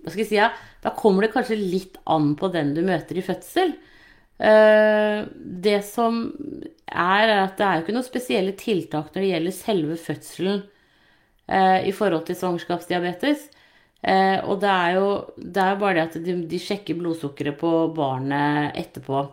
Hva 0.01 0.09
skal 0.11 0.23
jeg 0.23 0.29
si? 0.31 0.39
Ja, 0.39 0.51
da 0.81 0.93
kommer 0.97 1.25
det 1.25 1.33
kanskje 1.35 1.59
litt 1.59 1.99
an 2.09 2.33
på 2.39 2.49
den 2.53 2.73
du 2.75 2.81
møter 2.85 3.19
i 3.19 3.25
fødsel. 3.25 3.75
Eh, 4.41 5.21
det 5.35 5.79
som 5.85 6.23
er, 6.89 7.29
er 7.29 7.43
at 7.43 7.59
det 7.59 7.65
er 7.65 7.75
jo 7.75 7.83
ikke 7.83 7.93
noen 7.93 8.07
spesielle 8.07 8.53
tiltak 8.57 9.11
når 9.11 9.21
det 9.21 9.27
gjelder 9.29 9.53
selve 9.53 9.97
fødselen 10.01 10.63
eh, 11.45 11.85
i 11.85 11.93
forhold 11.93 12.25
til 12.25 12.39
svangerskapsdiabetes. 12.39 13.45
Eh, 14.01 14.39
og 14.41 14.63
det 14.63 14.71
er 14.71 14.97
jo 14.97 15.11
det 15.37 15.67
er 15.67 15.77
bare 15.83 15.99
det 15.99 16.07
at 16.07 16.49
de, 16.49 16.61
sjekker 16.61 16.97
blodsukkeret 16.97 17.59
på 17.61 17.71
barnet 17.93 18.79
etterpå. 18.81 19.27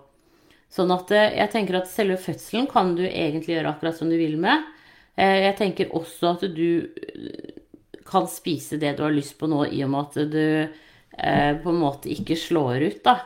Sånn 0.69 0.93
at 0.93 1.09
jeg 1.17 1.49
tenker 1.55 1.79
at 1.79 1.88
selve 1.88 2.19
fødselen 2.21 2.69
kan 2.69 2.93
du 2.99 3.07
egentlig 3.07 3.55
gjøre 3.55 3.73
akkurat 3.73 3.97
som 3.97 4.11
du 4.12 4.19
vil 4.21 4.37
med. 4.37 4.67
Jeg 5.17 5.55
tenker 5.57 5.95
også 5.97 6.35
at 6.35 6.45
du 6.53 6.85
kan 8.09 8.29
spise 8.31 8.81
det 8.81 8.97
du 8.97 9.05
har 9.05 9.15
lyst 9.15 9.37
på 9.38 9.49
nå, 9.50 9.67
i 9.69 9.83
og 9.85 9.93
med 9.93 10.09
at 10.09 10.33
du 10.33 10.45
på 11.19 11.73
en 11.73 11.81
måte 11.81 12.11
ikke 12.12 12.37
slår 12.38 12.85
ut, 12.85 12.99
da. 13.03 13.17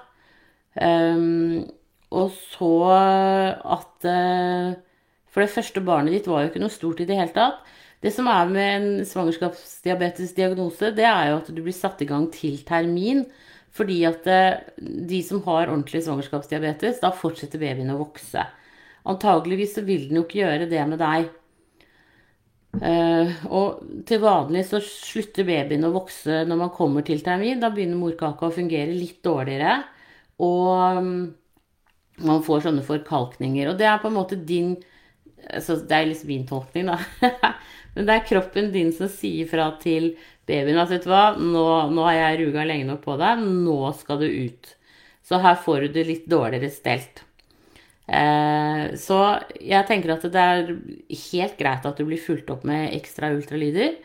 Um, 0.73 1.67
og 2.13 2.33
så 2.55 2.73
at 2.93 4.07
uh, 4.09 4.73
For 5.33 5.45
det 5.45 5.53
første 5.53 5.81
barnet 5.85 6.13
ditt 6.17 6.29
var 6.29 6.43
jo 6.43 6.51
ikke 6.51 6.61
noe 6.61 6.73
stort 6.73 7.01
i 7.01 7.07
det 7.09 7.17
hele 7.17 7.33
tatt. 7.33 7.63
Det 8.03 8.11
som 8.13 8.27
er 8.29 8.49
med 8.51 8.71
en 8.75 9.07
svangerskapsdiabetesdiagnose, 9.07 10.91
det 10.97 11.07
er 11.07 11.31
jo 11.31 11.39
at 11.39 11.49
du 11.55 11.61
blir 11.63 11.77
satt 11.77 12.03
i 12.03 12.09
gang 12.09 12.27
til 12.35 12.59
termin. 12.69 13.25
Fordi 13.73 14.03
at 14.05 14.27
uh, 14.29 14.61
de 14.81 15.23
som 15.25 15.41
har 15.47 15.71
ordentlig 15.71 16.03
svangerskapsdiabetes, 16.05 17.01
da 17.01 17.13
fortsetter 17.17 17.63
babyen 17.63 17.95
å 17.95 18.01
vokse. 18.03 18.45
Antageligvis 19.09 19.79
så 19.79 19.87
vil 19.87 20.09
den 20.11 20.21
jo 20.21 20.27
ikke 20.27 20.43
gjøre 20.43 20.69
det 20.71 20.83
med 20.91 21.01
deg. 21.01 21.31
Uh, 22.73 23.29
og 23.53 23.83
til 24.09 24.23
vanlig 24.23 24.63
så 24.71 24.79
slutter 24.81 25.45
babyen 25.45 25.85
å 25.85 25.93
vokse 25.93 26.41
når 26.49 26.61
man 26.65 26.73
kommer 26.75 27.05
til 27.07 27.21
termin. 27.25 27.61
Da 27.61 27.73
begynner 27.73 28.01
morkaka 28.01 28.49
å 28.49 28.55
fungere 28.55 28.95
litt 28.95 29.21
dårligere. 29.25 29.83
Og 30.43 30.99
um, 30.99 31.13
man 32.25 32.43
får 32.47 32.67
sånne 32.67 32.85
forkalkninger. 32.87 33.71
Og 33.71 33.79
det 33.81 33.89
er 33.91 34.01
på 34.03 34.11
en 34.11 34.19
måte 34.19 34.41
din 34.41 34.75
altså 35.43 35.75
Det 35.75 35.97
er 35.97 36.05
liksom 36.07 36.29
min 36.31 36.45
tolkning, 36.47 36.87
da. 36.87 37.01
Men 37.97 38.07
det 38.07 38.15
er 38.15 38.29
kroppen 38.29 38.69
din 38.73 38.93
som 38.95 39.09
sier 39.11 39.49
fra 39.51 39.73
til 39.83 40.13
babyen 40.49 40.79
at 40.79 40.93
vet 40.93 41.03
du 41.03 41.11
hva, 41.11 41.33
nå, 41.35 41.65
nå 41.91 42.05
har 42.07 42.15
jeg 42.15 42.39
ruga 42.45 42.65
lenge 42.69 42.87
nok 42.89 43.03
på 43.03 43.17
deg, 43.21 43.43
nå 43.43 43.91
skal 43.99 44.23
du 44.23 44.29
ut. 44.29 44.71
Så 45.27 45.43
her 45.43 45.59
får 45.65 45.85
du 45.85 45.99
det 45.99 46.07
litt 46.09 46.31
dårligere 46.31 46.71
stelt. 46.73 47.25
Eh, 48.13 48.93
så 49.01 49.19
jeg 49.57 49.89
tenker 49.89 50.13
at 50.13 50.25
det 50.35 50.41
er 50.41 50.73
helt 51.31 51.55
greit 51.61 51.87
at 51.89 51.97
du 52.01 52.05
blir 52.05 52.21
fulgt 52.21 52.51
opp 52.53 52.67
med 52.69 52.93
ekstra 52.97 53.33
ultralyder. 53.33 53.97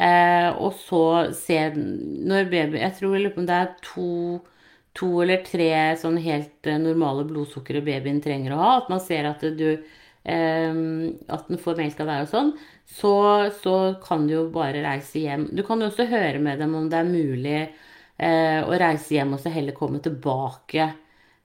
Eh, 0.00 0.48
og 0.56 0.72
så 0.80 1.02
se 1.36 1.58
når 1.74 2.46
baby 2.48 2.78
Jeg 2.78 2.94
tror 3.00 3.26
om 3.36 3.46
det 3.48 3.56
er 3.56 3.72
to, 3.84 4.38
to 4.96 5.08
eller 5.24 5.42
tre 5.44 5.72
sånn 6.00 6.16
helt 6.22 6.70
eh, 6.70 6.78
normale 6.80 7.26
blodsukkeret 7.28 7.84
babyen 7.84 8.22
trenger 8.24 8.54
å 8.56 8.62
ha. 8.62 8.70
At 8.80 8.88
man 8.92 9.02
ser 9.04 9.28
at 9.32 9.44
du 9.58 9.70
At 10.20 11.46
den 11.48 11.58
får 11.58 11.78
melk 11.78 12.00
av 12.02 12.10
deg 12.10 12.26
og 12.26 12.28
sånn. 12.28 12.50
Så, 12.84 13.12
så, 13.62 13.76
kan 14.04 14.26
du 14.28 14.34
jo 14.34 14.42
bare 14.52 14.82
reise 14.84 15.22
hjem. 15.22 15.46
Du 15.56 15.62
kan 15.64 15.80
jo 15.80 15.88
også 15.88 16.04
høre 16.10 16.42
med 16.44 16.60
dem 16.60 16.74
om 16.76 16.90
det 16.92 16.98
er 16.98 17.08
mulig 17.08 17.60
å 18.20 18.76
reise 18.82 19.14
hjem 19.16 19.32
og 19.32 19.40
så 19.40 19.48
heller 19.54 19.72
komme 19.72 20.02
tilbake 20.04 20.90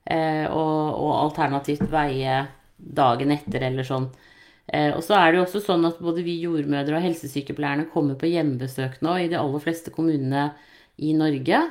Eh, 0.06 0.46
og, 0.46 1.00
og, 1.02 1.12
alternativt 1.24 1.88
veie 1.90 2.44
dagen 2.76 3.32
etter 3.34 3.64
eller 3.66 3.86
sånn. 3.86 4.06
Eh, 4.66 4.92
og 4.94 5.02
så 5.02 5.16
er 5.18 5.32
det 5.32 5.40
jo 5.40 5.46
også 5.46 5.62
sånn 5.64 5.86
at 5.88 5.98
både 6.02 6.22
vi 6.26 6.36
jordmødre 6.44 6.98
og 6.98 7.06
helsesykepleierne 7.06 7.88
kommer 7.90 8.18
på 8.18 8.30
hjemmebesøk 8.30 9.00
nå 9.02 9.16
i 9.22 9.26
de 9.32 9.38
aller 9.40 9.64
fleste 9.64 9.90
kommunene 9.94 10.52
i 11.02 11.10
Norge. 11.16 11.64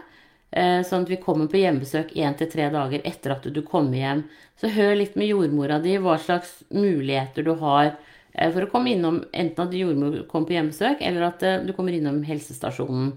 Eh, 0.55 0.81
sånn 0.87 1.05
at 1.07 1.13
vi 1.13 1.21
kommer 1.23 1.47
på 1.51 1.61
hjemmebesøk 1.61 2.11
én 2.19 2.35
til 2.39 2.51
tre 2.51 2.67
dager 2.73 3.07
etter 3.07 3.37
at 3.37 3.47
du 3.55 3.61
kommer 3.63 4.01
hjem. 4.01 4.25
Så 4.59 4.71
hør 4.75 4.97
litt 4.99 5.15
med 5.19 5.31
jordmora 5.31 5.79
di 5.83 5.95
hva 6.03 6.17
slags 6.19 6.57
muligheter 6.75 7.47
du 7.47 7.55
har 7.63 7.95
for 8.35 8.65
å 8.65 8.67
komme 8.67 8.91
innom 8.91 9.21
enten 9.31 9.63
at 9.63 9.75
jordmor 9.75 10.17
kommer 10.27 10.49
på 10.49 10.57
hjemmebesøk, 10.57 10.99
eller 11.07 11.29
at 11.29 11.43
du 11.63 11.69
kommer 11.71 11.95
innom 11.95 12.17
helsestasjonen. 12.27 13.13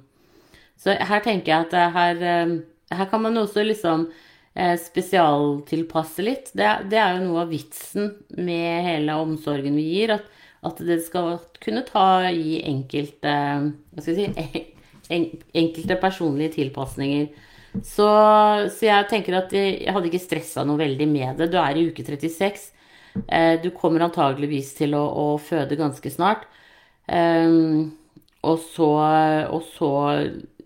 Så 0.78 0.94
her 0.94 1.24
tenker 1.24 1.50
jeg 1.50 1.64
at 1.66 1.74
her, 1.96 2.20
her 2.94 3.08
kan 3.10 3.24
man 3.24 3.40
også 3.42 3.64
liksom 3.66 4.06
Eh, 4.06 4.27
spesialtilpasse 4.58 6.24
litt. 6.24 6.50
Det, 6.56 6.66
det, 6.90 6.98
er 6.98 7.16
jo 7.16 7.28
noe 7.28 7.44
av 7.44 7.52
vitsen 7.52 8.10
med 8.34 8.82
hele 8.86 9.18
omsorgen 9.22 9.76
vi 9.78 9.84
gir. 9.92 10.16
At, 10.16 10.26
at 10.66 10.80
det 10.82 11.00
skal 11.06 11.36
kunne 11.62 11.84
ta 11.86 12.26
i 12.30 12.58
enkelte 12.66 13.34
Hva 13.94 14.02
skal 14.02 14.18
jeg 14.18 14.34
si 14.34 14.64
Enkelte 15.08 15.96
personlige 16.02 16.58
tilpasninger. 16.58 17.30
Så, 17.84 18.08
så, 18.72 18.82
jeg 18.84 19.06
tenker 19.08 19.38
at 19.38 19.52
jeg, 19.54 19.78
jeg 19.84 19.94
hadde 19.94 20.10
ikke 20.10 20.20
stressa 20.20 20.64
noe 20.66 20.80
veldig 20.80 21.06
med 21.08 21.40
det. 21.40 21.50
Du 21.52 21.58
er 21.60 21.78
i 21.78 21.86
uke 21.88 22.04
36. 22.04 22.66
Eh, 23.26 23.54
du 23.62 23.70
kommer 23.76 24.04
antageligvis 24.06 24.74
til 24.78 24.96
å, 24.98 25.04
å 25.06 25.26
føde 25.42 25.78
ganske 25.78 26.12
snart. 26.12 26.46
Um, 27.08 27.94
og, 28.44 28.58
så, 28.74 28.90
og 29.48 29.62
så 29.72 29.92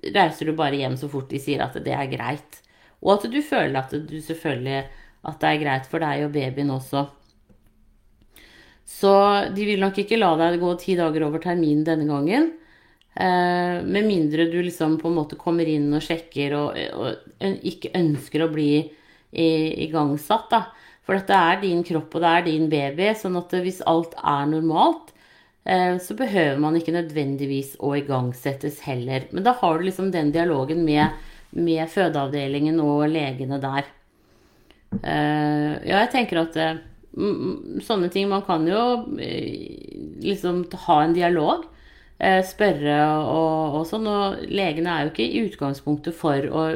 reiser 0.02 0.50
du 0.50 0.56
bare 0.58 0.80
hjem 0.80 0.96
så 0.98 1.06
fort 1.10 1.30
de 1.30 1.38
sier 1.42 1.62
at 1.64 1.78
det 1.84 1.94
er 1.94 2.10
greit. 2.10 2.61
Og 3.02 3.16
at 3.16 3.26
du 3.30 3.40
føler 3.42 3.80
at 3.80 3.94
du 3.94 4.16
selvfølgelig 4.22 4.80
at 5.22 5.42
det 5.42 5.50
er 5.50 5.60
greit 5.62 5.90
for 5.90 6.02
deg 6.02 6.24
og 6.26 6.32
babyen 6.34 6.72
også. 6.74 7.04
Så 8.88 9.12
de 9.54 9.66
vil 9.66 9.80
nok 9.82 10.00
ikke 10.02 10.18
la 10.18 10.32
deg 10.38 10.58
gå 10.62 10.72
ti 10.80 10.96
dager 10.98 11.26
over 11.26 11.42
terminen 11.42 11.84
denne 11.86 12.08
gangen. 12.08 12.50
Eh, 13.14 13.78
med 13.84 14.08
mindre 14.08 14.48
du 14.50 14.58
liksom 14.62 14.96
på 15.00 15.10
en 15.10 15.18
måte 15.20 15.38
kommer 15.40 15.68
inn 15.68 15.90
og 15.94 16.02
sjekker 16.04 16.56
og, 16.58 16.78
og 16.96 17.62
ikke 17.62 17.92
ønsker 17.98 18.44
å 18.44 18.52
bli 18.52 18.72
igangsatt, 19.32 20.50
da. 20.52 20.62
For 21.02 21.18
dette 21.18 21.34
er 21.34 21.58
din 21.62 21.80
kropp, 21.86 22.14
og 22.14 22.22
det 22.22 22.30
er 22.30 22.44
din 22.46 22.68
baby. 22.70 23.10
Sånn 23.18 23.38
at 23.40 23.54
hvis 23.64 23.80
alt 23.90 24.14
er 24.18 24.46
normalt, 24.50 25.10
eh, 25.64 25.96
så 25.98 26.16
behøver 26.18 26.60
man 26.62 26.78
ikke 26.78 26.94
nødvendigvis 26.94 27.74
å 27.82 27.94
igangsettes 27.98 28.82
heller. 28.86 29.26
Men 29.32 29.46
da 29.46 29.56
har 29.58 29.78
du 29.78 29.88
liksom 29.88 30.12
den 30.14 30.30
dialogen 30.34 30.84
med 30.86 31.10
med 31.52 31.90
fødeavdelingen 31.92 32.80
og 32.82 33.04
legene 33.12 33.58
der. 33.62 33.88
Uh, 34.92 35.80
ja, 35.86 36.02
jeg 36.02 36.10
tenker 36.12 36.42
at 36.42 36.56
uh, 36.60 36.80
sånne 37.80 38.10
ting 38.12 38.26
Man 38.28 38.42
kan 38.44 38.66
jo 38.68 38.82
uh, 39.08 39.52
liksom 40.20 40.66
ha 40.86 40.98
en 41.02 41.14
dialog. 41.16 41.68
spørre 42.46 42.96
og, 43.18 43.78
og 43.80 43.86
sånn. 43.88 44.06
Og 44.06 44.42
legene 44.46 44.92
er 44.92 45.06
jo 45.06 45.12
ikke 45.12 45.26
i 45.26 45.40
utgangspunktet 45.48 46.14
for 46.14 46.44
å 46.54 46.66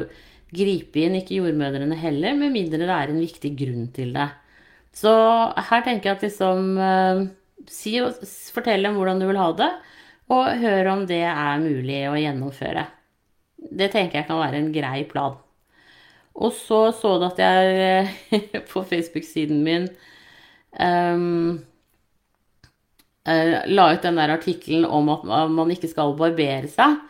gripe 0.51 0.99
inn, 0.99 1.15
ikke 1.19 1.37
jordmødrene 1.39 1.95
heller, 1.99 2.35
med 2.35 2.51
mindre 2.51 2.83
det 2.83 2.91
er 2.91 3.11
en 3.11 3.21
viktig 3.21 3.53
grunn 3.59 3.87
til 3.95 4.13
det. 4.15 4.27
Så 4.95 5.11
her 5.69 5.83
tenker 5.85 6.09
jeg 6.09 6.17
at 6.17 6.25
liksom 6.27 7.33
Si 7.67 7.97
fortell 8.53 8.85
dem 8.85 8.95
hvordan 8.95 9.19
du 9.19 9.25
vil 9.27 9.39
ha 9.41 9.47
det, 9.57 9.71
og 10.31 10.61
hør 10.61 10.91
om 10.93 11.01
det 11.09 11.23
er 11.27 11.63
mulig 11.63 12.03
å 12.07 12.15
gjennomføre. 12.19 12.85
Det 13.71 13.91
tenker 13.93 14.21
jeg 14.21 14.27
kan 14.29 14.41
være 14.41 14.61
en 14.61 14.71
grei 14.73 15.03
plan. 15.09 15.37
Og 16.37 16.53
så 16.53 16.91
så 16.93 17.15
du 17.17 17.25
at 17.27 17.39
jeg 17.41 18.11
på 18.71 18.83
Facebook-siden 18.85 19.63
min 19.65 19.87
um, 20.79 21.59
la 23.27 23.89
ut 23.91 24.05
den 24.05 24.19
der 24.19 24.35
artikkelen 24.37 24.85
om 24.85 25.09
at 25.11 25.25
man 25.51 25.71
ikke 25.73 25.89
skal 25.91 26.15
barbere 26.19 26.69
seg. 26.71 27.01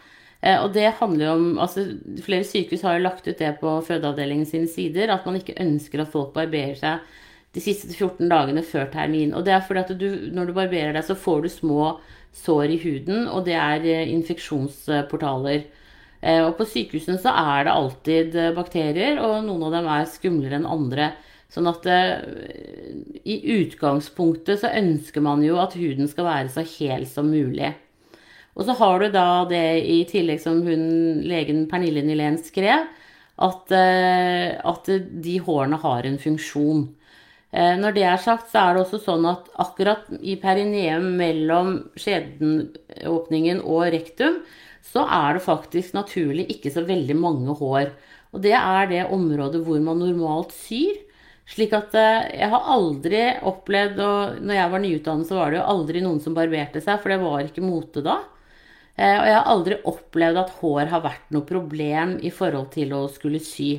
Og 0.62 0.72
det 0.74 0.94
handler 1.00 1.26
jo 1.26 1.32
om 1.34 1.60
altså 1.60 1.84
Flere 2.24 2.46
sykehus 2.46 2.84
har 2.86 2.98
jo 2.98 3.04
lagt 3.04 3.28
ut 3.28 3.40
det 3.40 3.56
på 3.60 3.72
fødeavdelingen 3.86 4.46
sine 4.46 4.70
sider, 4.70 5.12
at 5.14 5.26
man 5.26 5.36
ikke 5.36 5.58
ønsker 5.62 6.02
at 6.02 6.12
folk 6.14 6.34
barberer 6.34 6.78
seg 6.78 7.00
de 7.58 7.64
siste 7.64 7.90
14 7.94 8.30
dagene 8.30 8.64
før 8.66 8.86
termin. 8.94 9.34
Og 9.34 9.46
det 9.46 9.56
er 9.56 9.66
fordi 9.66 9.84
at 9.84 9.94
du, 10.00 10.08
når 10.34 10.50
du 10.50 10.54
barberer 10.58 10.94
deg, 10.94 11.04
så 11.06 11.18
får 11.18 11.42
du 11.44 11.50
små 11.50 11.90
sår 12.38 12.74
i 12.76 12.80
huden, 12.84 13.28
og 13.34 13.46
det 13.48 13.56
er 13.58 13.88
infeksjonsportaler. 14.14 15.66
Eh, 16.22 16.42
og 16.42 16.56
på 16.58 16.66
sykehusene 16.66 17.20
så 17.22 17.34
er 17.34 17.68
det 17.68 17.74
alltid 17.76 18.38
eh, 18.38 18.54
bakterier, 18.56 19.20
og 19.22 19.46
noen 19.46 19.68
av 19.68 19.76
dem 19.78 19.90
er 19.94 20.10
skumlere 20.10 20.58
enn 20.58 20.70
andre. 20.70 21.12
Sånn 21.54 21.70
at 21.70 21.86
eh, 21.88 22.16
i 23.24 23.38
utgangspunktet 23.60 24.64
så 24.64 24.74
ønsker 24.80 25.24
man 25.24 25.46
jo 25.46 25.60
at 25.62 25.78
huden 25.78 26.10
skal 26.10 26.28
være 26.28 26.54
så 26.54 26.66
hel 26.78 27.06
som 27.10 27.30
mulig. 27.32 27.72
Og 28.58 28.66
så 28.66 28.74
har 28.80 29.00
du 29.00 29.12
da 29.14 29.30
det 29.50 29.66
i 29.86 30.02
tillegg 30.10 30.42
som 30.42 30.64
hun, 30.66 30.88
legen 31.30 31.68
Pernille 31.70 32.02
Nylén 32.02 32.40
skrev, 32.42 32.88
at, 33.38 33.70
at 33.70 34.88
de 35.22 35.36
hårene 35.46 35.78
har 35.78 36.08
en 36.10 36.16
funksjon. 36.18 36.88
Når 37.54 37.94
det 37.94 38.06
er 38.10 38.18
sagt, 38.18 38.48
så 38.50 38.64
er 38.64 38.74
det 38.74 38.82
også 38.82 38.98
sånn 39.04 39.28
at 39.30 39.52
akkurat 39.62 40.10
i 40.26 40.40
perineum 40.42 41.12
mellom 41.20 41.70
skjedenåpningen 42.02 43.62
og 43.62 43.92
rektum, 43.94 44.42
så 44.88 45.04
er 45.04 45.36
det 45.36 45.44
faktisk 45.46 45.96
naturlig 45.98 46.48
ikke 46.54 46.72
så 46.74 46.84
veldig 46.88 47.18
mange 47.20 47.56
hår. 47.60 47.92
Og 48.36 48.44
det 48.44 48.56
er 48.58 48.88
det 48.92 49.04
området 49.14 49.62
hvor 49.66 49.82
man 49.84 50.00
normalt 50.02 50.56
syr. 50.56 51.04
Slik 51.48 51.74
at 51.76 51.94
eh, 51.96 52.40
jeg 52.42 52.52
har 52.52 52.72
aldri 52.74 53.22
opplevd 53.48 54.02
Og 54.04 54.40
når 54.44 54.58
jeg 54.58 54.72
var 54.74 54.82
nyutdannet, 54.84 55.30
så 55.30 55.38
var 55.38 55.54
det 55.54 55.62
jo 55.62 55.68
aldri 55.72 56.02
noen 56.04 56.20
som 56.24 56.36
barberte 56.36 56.82
seg, 56.84 57.00
for 57.00 57.14
det 57.14 57.22
var 57.22 57.46
ikke 57.46 57.64
mote 57.64 58.04
da. 58.04 58.18
Eh, 58.98 59.16
og 59.16 59.28
jeg 59.30 59.38
har 59.38 59.52
aldri 59.54 59.78
opplevd 59.94 60.42
at 60.42 60.56
hår 60.60 60.92
har 60.92 61.06
vært 61.06 61.32
noe 61.36 61.48
problem 61.48 62.18
i 62.26 62.34
forhold 62.34 62.72
til 62.76 62.96
å 62.98 63.06
skulle 63.14 63.40
sy. 63.44 63.78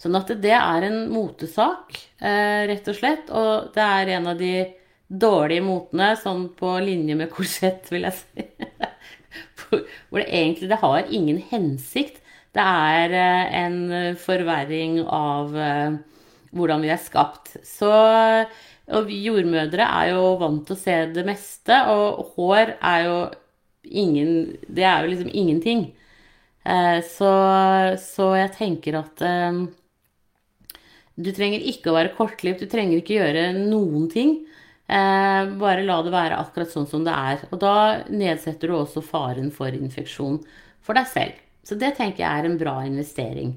Sånn 0.00 0.18
at 0.18 0.30
det 0.42 0.54
er 0.54 0.86
en 0.86 1.04
motesak, 1.10 1.96
eh, 2.20 2.64
rett 2.70 2.88
og 2.90 2.98
slett. 2.98 3.30
Og 3.34 3.74
det 3.74 3.84
er 3.84 4.14
en 4.18 4.30
av 4.34 4.38
de 4.38 4.54
dårlige 5.08 5.64
motene, 5.64 6.14
sånn 6.20 6.48
på 6.58 6.76
linje 6.84 7.16
med 7.18 7.30
korsett, 7.32 7.88
vil 7.92 8.06
jeg 8.10 8.20
si. 8.20 8.48
hvor 9.70 10.20
det 10.20 10.28
egentlig 10.28 10.70
det 10.70 10.80
har 10.82 11.10
ingen 11.10 11.40
hensikt. 11.50 12.20
Det 12.54 12.62
er 12.62 13.14
eh, 13.18 13.54
en 13.64 13.78
forverring 14.20 15.00
av 15.04 15.56
eh, 15.58 15.96
hvordan 16.54 16.84
vi 16.84 16.92
er 16.94 17.02
skapt. 17.02 17.56
Så 17.66 17.90
og 18.84 19.06
vi 19.08 19.22
jordmødre 19.24 19.86
er 19.86 20.10
jo 20.12 20.34
vant 20.42 20.66
til 20.68 20.76
å 20.76 20.80
se 20.80 20.94
det 21.14 21.22
meste, 21.24 21.78
og 21.88 22.34
hår 22.34 22.74
er 22.84 23.06
jo 23.06 23.14
ingen 23.84 24.58
Det 24.68 24.84
er 24.84 25.04
jo 25.04 25.10
liksom 25.12 25.30
ingenting. 25.32 25.86
Eh, 26.64 27.00
så, 27.04 27.32
så 28.00 28.28
jeg 28.38 28.52
tenker 28.58 29.00
at 29.00 29.24
du 31.14 31.30
trenger 31.30 31.62
ikke 31.70 31.92
å 31.92 31.96
være 31.96 32.14
kortklipt, 32.16 32.64
du 32.64 32.70
trenger 32.70 32.98
ikke 32.98 33.18
gjøre 33.18 33.48
noen 33.56 34.08
ting. 34.12 34.38
Eh, 34.84 35.42
bare 35.60 35.84
la 35.86 36.00
det 36.04 36.12
være 36.12 36.38
akkurat 36.42 36.72
sånn 36.72 36.88
som 36.88 37.04
det 37.06 37.14
er. 37.14 37.46
Og 37.50 37.60
da 37.62 37.76
nedsetter 38.12 38.68
du 38.68 38.76
også 38.78 39.02
faren 39.04 39.50
for 39.54 39.72
infeksjon 39.72 40.42
for 40.84 40.98
deg 40.98 41.08
selv. 41.08 41.40
Så 41.64 41.78
det 41.80 41.94
tenker 41.96 42.24
jeg 42.24 42.28
er 42.42 42.48
en 42.48 42.58
bra 42.60 42.76
investering. 42.84 43.54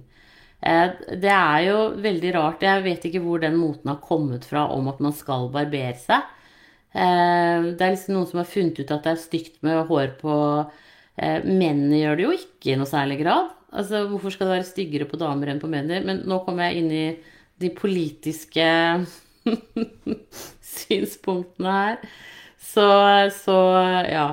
Eh, 0.61 0.87
det 1.21 1.33
er 1.33 1.67
jo 1.67 1.77
veldig 2.01 2.33
rart, 2.37 2.63
jeg 2.65 2.85
vet 2.85 3.05
ikke 3.09 3.21
hvor 3.25 3.43
den 3.43 3.59
moten 3.59 3.91
har 3.91 4.01
kommet 4.01 4.47
fra 4.47 4.65
om 4.73 4.87
at 4.89 5.01
man 5.03 5.13
skal 5.13 5.51
barbere 5.53 5.97
seg. 6.01 6.23
Eh, 6.97 7.67
det 7.77 7.83
er 7.83 7.93
liksom 7.93 8.15
noen 8.15 8.29
som 8.29 8.41
har 8.41 8.49
funnet 8.49 8.79
ut 8.79 8.93
at 8.95 9.05
det 9.05 9.13
er 9.13 9.21
stygt 9.21 9.59
med 9.65 9.83
hår 9.89 10.15
på 10.21 10.33
eh, 11.19 11.43
Mennene 11.45 11.99
gjør 11.99 12.17
det 12.17 12.25
jo 12.25 12.33
ikke 12.39 12.73
i 12.73 12.79
noe 12.79 12.89
særlig 12.89 13.19
grad. 13.21 13.51
Altså, 13.75 14.05
Hvorfor 14.09 14.33
skal 14.33 14.47
det 14.47 14.55
være 14.55 14.69
styggere 14.71 15.09
på 15.09 15.19
damer 15.19 15.51
enn 15.51 15.61
på 15.61 15.69
menn? 15.69 15.91
Men 16.07 16.23
nå 16.25 16.39
kommer 16.45 16.69
jeg 16.71 16.81
inn 16.81 16.91
i 16.95 17.07
de 17.61 17.71
politiske 17.75 18.65
synspunktene 20.77 21.77
her. 21.77 22.01
Så, 22.59 22.87
så, 23.37 23.57
ja. 24.07 24.27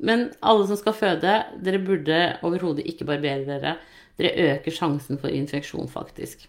Men 0.00 0.28
alle 0.40 0.66
som 0.68 0.78
skal 0.80 0.96
føde, 0.96 1.36
dere 1.64 1.82
burde 1.84 2.22
overhodet 2.46 2.86
ikke 2.88 3.06
barbere 3.08 3.44
dere. 3.46 3.76
Dere 4.18 4.48
øker 4.54 4.74
sjansen 4.74 5.20
for 5.20 5.32
infeksjon, 5.32 5.90
faktisk. 5.90 6.46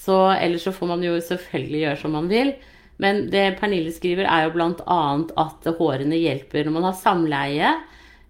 Så 0.00 0.16
ellers 0.32 0.64
så 0.66 0.72
får 0.72 0.88
man 0.94 1.04
jo 1.04 1.16
selvfølgelig 1.20 1.82
gjøre 1.84 2.00
som 2.02 2.14
man 2.16 2.28
vil. 2.30 2.54
Men 3.00 3.26
det 3.32 3.56
Pernille 3.60 3.92
skriver, 3.94 4.28
er 4.28 4.46
jo 4.46 4.54
bl.a. 4.54 5.00
at 5.40 5.68
hårene 5.78 6.18
hjelper 6.20 6.66
når 6.66 6.74
man 6.76 6.86
har 6.90 6.98
samleie, 7.00 7.72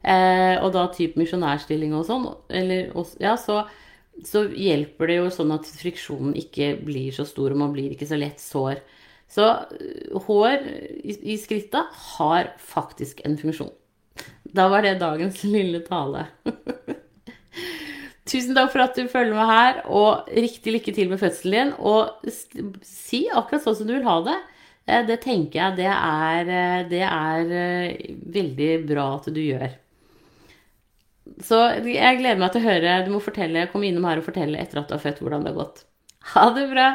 eh, 0.02 0.56
og 0.62 0.70
da 0.76 0.86
type 0.94 1.18
misjonærstilling 1.18 1.94
og 1.98 2.06
sånn, 2.06 2.28
eller, 2.60 2.92
ja, 3.22 3.34
så, 3.40 3.64
så, 4.26 4.44
hjelper 4.48 5.10
det 5.10 5.18
jo 5.20 5.28
sånn 5.34 5.52
at 5.54 5.68
friksjonen 5.80 6.34
ikke 6.38 6.74
blir 6.84 7.12
så 7.14 7.26
stor, 7.28 7.52
og 7.52 7.60
man 7.62 7.74
blir 7.74 7.94
ikke 7.94 8.08
så 8.08 8.18
lett 8.20 8.42
sår. 8.42 8.82
Så 9.30 9.46
eh, 9.76 10.16
hår 10.26 10.66
i, 11.04 11.36
skritta 11.40 11.86
har 12.16 12.54
faktisk 12.62 13.22
en 13.26 13.38
funksjon. 13.40 13.72
Da 14.50 14.66
var 14.72 14.84
det 14.86 14.98
dagens 15.00 15.44
lille 15.54 15.82
tale. 15.86 16.26
Tusen 18.30 18.54
takk 18.54 18.70
for 18.70 18.84
at 18.84 18.94
du 18.94 19.08
følger 19.10 19.34
med 19.34 19.50
her, 19.50 19.82
og 19.90 20.30
riktig 20.30 20.76
lykke 20.76 20.94
til 20.94 21.10
med 21.10 21.20
fødselen 21.22 21.56
din. 21.56 21.76
Og 21.78 22.30
si 22.86 23.24
akkurat 23.26 23.64
sånn 23.64 23.80
som 23.80 23.88
du 23.88 23.96
vil 23.96 24.06
ha 24.06 24.18
det. 24.28 24.38
Eh, 24.86 25.04
det 25.06 25.20
tenker 25.24 25.60
jeg 25.60 25.78
det 25.80 25.90
er, 25.92 26.50
eh, 26.50 26.88
det 26.90 27.04
er 27.06 27.54
eh, 27.62 28.10
veldig 28.38 28.72
bra 28.88 29.06
at 29.18 29.30
du 29.34 29.40
gjør. 29.42 29.70
Så 31.44 31.60
jeg 31.86 32.18
gleder 32.18 32.40
meg 32.40 32.50
til 32.52 32.62
å 32.62 32.68
høre. 32.68 32.96
Du 33.06 33.12
må 33.14 33.20
fortelle, 33.22 33.68
komme 33.72 33.88
innom 33.88 34.08
her 34.08 34.20
og 34.20 34.26
fortelle 34.26 34.58
etter 34.60 34.82
at 34.82 34.90
du 34.90 34.96
har 34.96 35.04
født 35.04 35.22
hvordan 35.22 35.46
det 35.46 35.54
har 35.54 35.60
gått. 35.62 35.84
Ha 36.34 36.48
det 36.56 36.66
bra! 36.72 36.88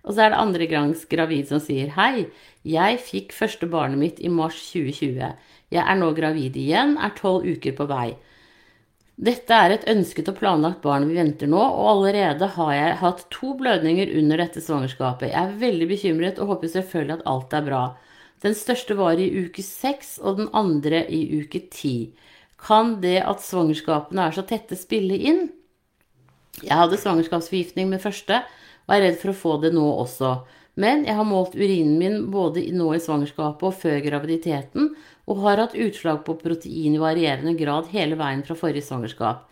Og 0.00 0.14
så 0.16 0.24
er 0.24 0.32
det 0.32 0.40
andre 0.40 0.66
gangs 0.70 1.04
gravid 1.10 1.50
som 1.50 1.60
sier 1.62 1.92
hei. 1.96 2.26
Jeg 2.64 3.00
fikk 3.04 3.34
første 3.36 3.68
barnet 3.70 4.00
mitt 4.00 4.20
i 4.20 4.30
mars 4.32 4.58
2020. 4.72 5.36
Jeg 5.70 5.82
er 5.84 5.98
nå 6.00 6.10
gravid 6.16 6.56
igjen, 6.56 6.96
er 6.96 7.12
tolv 7.18 7.44
uker 7.46 7.76
på 7.76 7.86
vei. 7.90 8.08
Dette 9.20 9.52
er 9.52 9.74
et 9.74 9.84
ønsket 9.92 10.30
og 10.32 10.38
planlagt 10.38 10.80
barn 10.80 11.04
vi 11.10 11.18
venter 11.18 11.50
nå, 11.50 11.60
og 11.60 11.88
allerede 11.90 12.46
har 12.54 12.70
jeg 12.72 13.00
hatt 13.02 13.26
to 13.34 13.52
blødninger 13.58 14.14
under 14.16 14.40
dette 14.40 14.62
svangerskapet. 14.64 15.34
Jeg 15.34 15.40
er 15.42 15.58
veldig 15.60 15.88
bekymret 15.90 16.40
og 16.40 16.54
håper 16.54 16.72
selvfølgelig 16.72 17.18
at 17.18 17.26
alt 17.28 17.56
er 17.58 17.66
bra. 17.66 17.82
Den 18.40 18.56
største 18.56 18.96
var 18.96 19.20
i 19.20 19.28
uke 19.44 19.62
seks 19.64 20.16
og 20.22 20.38
den 20.40 20.48
andre 20.56 21.04
i 21.12 21.22
uke 21.42 21.60
ti. 21.72 22.12
Kan 22.60 22.98
det 23.02 23.18
at 23.24 23.42
svangerskapene 23.44 24.28
er 24.28 24.36
så 24.36 24.44
tette, 24.48 24.76
spille 24.76 25.16
inn? 25.16 25.42
Jeg 26.60 26.76
hadde 26.76 26.98
svangerskapsforgiftning 27.00 27.88
med 27.92 28.02
første 28.02 28.42
og 28.86 28.96
er 28.96 29.04
redd 29.06 29.20
for 29.20 29.32
å 29.32 29.38
få 29.42 29.52
det 29.62 29.70
nå 29.76 29.84
også. 30.02 30.40
Men 30.80 31.04
jeg 31.04 31.16
har 31.18 31.26
målt 31.28 31.56
urinen 31.58 31.96
min 32.00 32.18
både 32.32 32.62
nå 32.72 32.92
i 32.94 33.02
svangerskapet 33.02 33.66
og 33.68 33.76
før 33.82 33.98
graviditeten, 34.04 34.92
og 35.30 35.42
har 35.44 35.60
hatt 35.62 35.76
utslag 35.78 36.22
på 36.26 36.36
protein 36.40 36.96
i 36.96 37.00
varierende 37.00 37.54
grad 37.58 37.90
hele 37.92 38.16
veien 38.18 38.42
fra 38.46 38.56
forrige 38.58 38.86
svangerskap. 38.86 39.44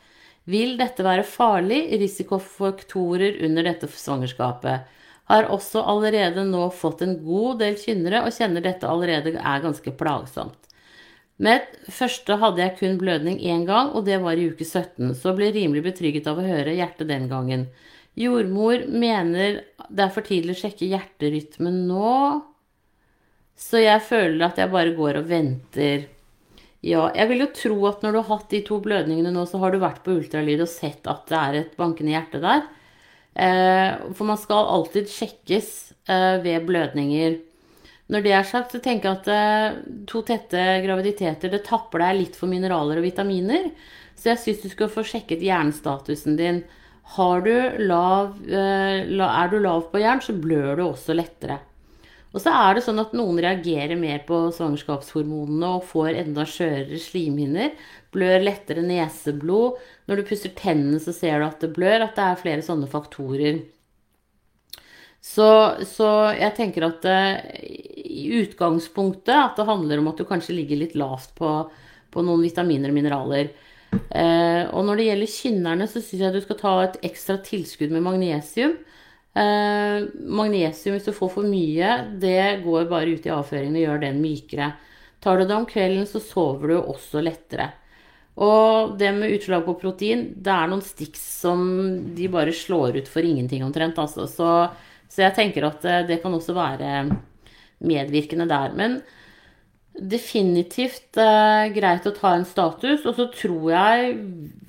Vil 0.48 0.78
dette 0.80 1.04
være 1.04 1.26
farlig? 1.28 1.82
Risikofaktorer 2.00 3.42
under 3.44 3.66
dette 3.68 3.90
svangerskapet. 3.92 4.88
Har 5.28 5.50
også 5.52 5.82
allerede 5.84 6.46
nå 6.48 6.70
fått 6.72 7.02
en 7.04 7.18
god 7.24 7.60
del 7.62 7.76
kynnere 7.80 8.24
og 8.24 8.32
kjenner 8.32 8.64
dette 8.64 8.88
allerede 8.88 9.34
er 9.36 9.64
ganske 9.64 9.92
plagsomt. 10.00 10.68
Med 11.38 11.68
første 11.94 12.34
hadde 12.40 12.64
jeg 12.64 12.76
kun 12.80 12.96
blødning 12.98 13.38
én 13.38 13.66
gang, 13.68 13.92
og 13.94 14.08
det 14.08 14.18
var 14.24 14.40
i 14.40 14.48
uke 14.50 14.64
17, 14.66 15.12
så 15.14 15.36
ble 15.38 15.52
rimelig 15.54 15.84
betrygget 15.84 16.26
av 16.30 16.40
å 16.40 16.46
høre 16.46 16.74
hjertet 16.74 17.10
den 17.12 17.28
gangen. 17.30 17.68
Jordmor 18.18 18.88
mener 18.90 19.60
det 19.86 20.06
er 20.08 20.14
for 20.14 20.26
tidlig 20.26 20.56
å 20.56 20.62
sjekke 20.64 20.88
hjerterytmen 20.90 21.84
nå, 21.86 22.14
så 23.58 23.82
jeg 23.82 24.02
føler 24.06 24.48
at 24.48 24.58
jeg 24.58 24.72
bare 24.72 24.96
går 24.96 25.20
og 25.20 25.28
venter. 25.30 26.08
Ja, 26.82 27.08
jeg 27.14 27.30
vil 27.30 27.44
jo 27.44 27.52
tro 27.54 27.78
at 27.90 28.02
når 28.02 28.14
du 28.14 28.18
har 28.20 28.28
hatt 28.32 28.50
de 28.54 28.62
to 28.66 28.80
blødningene 28.82 29.30
nå, 29.34 29.46
så 29.50 29.58
har 29.62 29.74
du 29.74 29.80
vært 29.82 30.02
på 30.04 30.14
ultralyd 30.18 30.62
og 30.62 30.70
sett 30.70 31.06
at 31.10 31.30
det 31.30 31.38
er 31.38 31.60
et 31.60 31.78
bankende 31.78 32.14
hjerte 32.14 32.42
der. 32.42 32.66
Eh, 33.38 33.90
for 34.14 34.26
man 34.26 34.40
skal 34.40 34.70
alltid 34.72 35.10
sjekkes 35.12 35.68
eh, 36.10 36.40
ved 36.42 36.66
blødninger. 36.66 37.38
Når 38.08 38.24
det 38.24 38.32
er 38.34 38.48
sagt, 38.48 38.72
så 38.74 38.80
tenker 38.82 39.10
jeg 39.10 39.20
at 39.20 39.30
eh, 39.30 39.78
to 40.10 40.24
tette 40.26 40.64
graviditeter 40.82 41.52
det 41.52 41.62
tapper 41.68 42.02
deg 42.02 42.18
litt 42.22 42.38
for 42.38 42.50
mineraler 42.50 42.98
og 42.98 43.06
vitaminer. 43.06 43.70
Så 44.18 44.32
jeg 44.32 44.42
syns 44.42 44.64
du 44.64 44.72
skal 44.72 44.90
få 44.90 45.06
sjekket 45.06 45.44
jernstatusen 45.46 46.38
din. 46.40 46.64
Du 47.08 47.54
lav, 47.88 48.34
er 48.52 49.48
du 49.48 49.58
lav 49.62 49.86
på 49.88 50.00
jern, 50.02 50.20
så 50.20 50.34
blør 50.36 50.74
du 50.76 50.82
også 50.90 51.14
lettere. 51.16 51.56
Og 52.34 52.42
så 52.42 52.52
er 52.52 52.76
det 52.76 52.82
sånn 52.84 53.00
at 53.00 53.14
noen 53.16 53.38
reagerer 53.40 53.96
mer 53.96 54.20
på 54.28 54.42
svangerskapshormonene 54.52 55.70
og 55.78 55.86
får 55.88 56.18
enda 56.20 56.44
skjørere 56.48 57.00
slimhinner. 57.00 57.72
Blør 58.12 58.44
lettere 58.44 58.84
neseblod. 58.84 59.78
Når 60.08 60.20
du 60.20 60.28
pusser 60.28 60.54
tennene, 60.56 61.00
så 61.02 61.12
ser 61.12 61.38
du 61.38 61.48
at 61.48 61.60
det 61.62 61.74
blør. 61.76 62.06
At 62.06 62.16
det 62.16 62.24
er 62.24 62.40
flere 62.40 62.64
sånne 62.64 62.88
faktorer. 62.90 63.60
Så, 65.20 65.48
så 65.88 66.08
jeg 66.38 66.54
tenker 66.56 66.86
at 66.86 67.02
det, 67.04 67.20
i 68.06 68.28
utgangspunktet 68.38 69.34
at 69.34 69.58
det 69.58 69.66
handler 69.68 70.00
om 70.00 70.12
at 70.12 70.20
du 70.20 70.24
kanskje 70.28 70.56
ligger 70.56 70.78
litt 70.80 70.94
lavt 70.96 71.34
på, 71.36 71.50
på 72.14 72.24
noen 72.24 72.44
vitaminer 72.46 72.92
og 72.92 72.96
mineraler. 72.96 73.50
Eh, 73.90 74.62
og 74.70 74.84
når 74.86 75.00
det 75.00 75.08
gjelder 75.08 75.32
kynnerne, 75.32 75.88
så 75.90 76.00
syns 76.00 76.22
jeg 76.22 76.36
du 76.36 76.40
skal 76.44 76.60
ta 76.60 76.74
et 76.84 77.00
ekstra 77.10 77.38
tilskudd 77.44 77.92
med 77.94 78.06
magnesium. 78.06 78.76
Eh, 79.38 80.06
magnesium, 80.38 80.96
hvis 80.96 81.08
du 81.08 81.12
får 81.16 81.34
for 81.34 81.48
mye, 81.48 81.90
det 82.22 82.62
går 82.64 82.88
bare 82.90 83.16
ut 83.16 83.28
i 83.28 83.34
avføringen 83.34 83.78
og 83.78 83.84
gjør 83.84 84.04
den 84.06 84.22
mykere. 84.22 84.72
Tar 85.24 85.38
du 85.38 85.48
det 85.48 85.56
om 85.56 85.66
kvelden, 85.68 86.06
så 86.06 86.22
sover 86.22 86.72
du 86.72 86.78
også 86.78 87.24
lettere. 87.24 87.72
Og 88.38 88.94
det 88.98 89.10
med 89.16 89.34
utslag 89.34 89.64
på 89.66 89.74
protein, 89.80 90.28
det 90.38 90.52
er 90.54 90.70
noen 90.70 90.84
stiks 90.84 91.22
som 91.40 91.62
de 92.14 92.28
bare 92.30 92.54
slår 92.54 93.00
ut 93.00 93.10
for 93.10 93.26
ingenting 93.26 93.64
omtrent. 93.66 93.98
Altså. 93.98 94.28
Så, 94.30 94.50
så, 95.10 95.24
jeg 95.24 95.34
tenker 95.38 95.66
at 95.66 95.82
det, 95.82 95.96
det, 96.12 96.20
kan 96.22 96.36
også 96.36 96.54
være 96.54 97.08
medvirkende 97.82 98.46
der. 98.50 98.76
Men 98.78 99.00
definitivt 99.98 101.18
eh, 101.18 101.66
greit 101.74 102.06
å 102.06 102.14
ta 102.14 102.36
en 102.36 102.46
status. 102.46 103.02
Og 103.02 103.18
så 103.18 103.26
tror 103.34 103.72
jeg, 103.74 104.14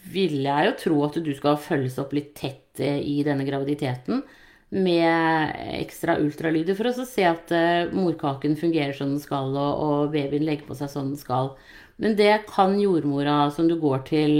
vil 0.09 0.39
jeg 0.47 0.69
jo 0.71 0.75
tro 0.83 0.99
at 1.05 1.21
du 1.21 1.33
skal 1.37 1.61
følges 1.61 2.01
opp 2.01 2.17
litt 2.17 2.33
tett 2.39 2.81
eh, 2.81 2.97
i 3.05 3.19
denne 3.27 3.45
graviditeten 3.45 4.23
med 4.69 5.53
ekstra 5.79 6.19
ultralyder 6.21 6.77
for 6.77 6.91
å 6.91 7.05
se 7.07 7.23
at 7.25 7.49
uh, 7.49 7.89
morkaken 7.95 8.53
fungerer 8.59 8.93
som 8.93 9.15
den 9.15 9.21
skal, 9.21 9.55
og, 9.57 9.79
og, 9.81 10.11
babyen 10.13 10.45
legger 10.45 10.67
på 10.67 10.77
seg 10.77 10.91
som 10.93 11.09
den 11.09 11.17
skal. 11.17 11.55
Men 11.99 12.15
det 12.15 12.45
kan 12.47 12.77
jordmora 12.79 13.49
som 13.51 13.67
du 13.67 13.75
går 13.79 14.05
til, 14.07 14.33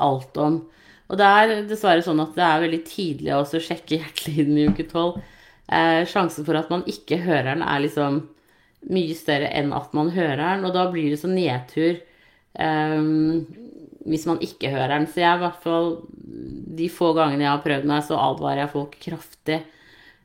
alt 0.00 0.36
om. 0.40 0.60
Og 1.10 1.18
det 1.18 1.26
er 1.26 1.52
dessverre 1.68 2.02
sånn 2.04 2.22
at 2.22 2.36
det 2.36 2.44
er 2.46 2.62
veldig 2.64 2.80
tidlig 2.86 3.32
å 3.34 3.44
sjekke 3.46 3.98
hjertelyden 3.98 4.58
i 4.58 4.66
uke 4.70 4.86
tolv. 4.90 5.18
Eh, 5.70 6.02
sjansen 6.08 6.46
for 6.46 6.58
at 6.58 6.70
man 6.72 6.86
ikke 6.90 7.20
hører 7.22 7.52
den, 7.52 7.64
er 7.66 7.82
liksom 7.84 8.22
mye 8.90 9.16
større 9.18 9.50
enn 9.54 9.74
at 9.76 9.92
man 9.94 10.12
hører 10.14 10.40
den. 10.40 10.66
Og 10.66 10.74
da 10.74 10.86
blir 10.90 11.12
det 11.12 11.20
så 11.22 11.30
nedtur 11.30 11.98
eh, 11.98 13.02
hvis 14.10 14.26
man 14.30 14.40
ikke 14.46 14.72
hører 14.72 14.96
den. 14.96 15.10
Så 15.10 15.22
jeg 15.22 15.38
i 15.38 15.44
hvert 15.44 15.60
fall 15.66 15.92
de 16.80 16.88
få 16.90 17.12
gangene 17.18 17.46
jeg 17.46 17.52
har 17.52 17.66
prøvd 17.66 17.90
meg, 17.90 18.06
så 18.06 18.18
advarer 18.22 18.64
jeg 18.64 18.74
folk 18.74 18.96
kraftig. 19.02 19.60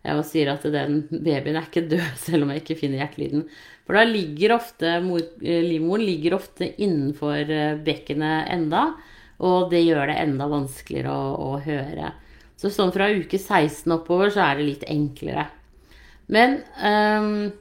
Jeg 0.05 0.25
sier 0.29 0.51
at 0.53 0.65
den 0.69 1.01
babyen 1.09 1.57
er 1.57 1.65
ikke 1.65 1.87
død 1.89 2.05
selv 2.25 2.45
om 2.45 2.53
jeg 2.53 2.63
ikke 2.63 2.77
finner 2.79 3.01
hjertelyden. 3.01 3.47
For 3.85 3.97
da 3.97 4.05
ligger 4.09 4.55
ofte 4.57 4.95
mor, 5.05 5.21
livmoren 5.41 6.05
ligger 6.05 6.37
ofte 6.39 6.71
innenfor 6.81 7.51
eh, 7.53 7.75
bekkenet 7.85 8.49
enda, 8.53 8.87
og 9.45 9.69
det 9.73 9.83
gjør 9.83 10.09
det 10.09 10.17
enda 10.23 10.47
vanskeligere 10.49 11.11
å, 11.11 11.35
å, 11.51 11.59
høre. 11.65 12.13
Så 12.57 12.71
sånn 12.73 12.93
fra 12.95 13.11
uke 13.13 13.37
16 13.37 13.91
oppover 13.93 14.31
så 14.33 14.45
er 14.45 14.57
det 14.57 14.67
litt 14.69 14.87
enklere. 14.89 15.49
Men, 16.31 16.57
um, 16.79 17.51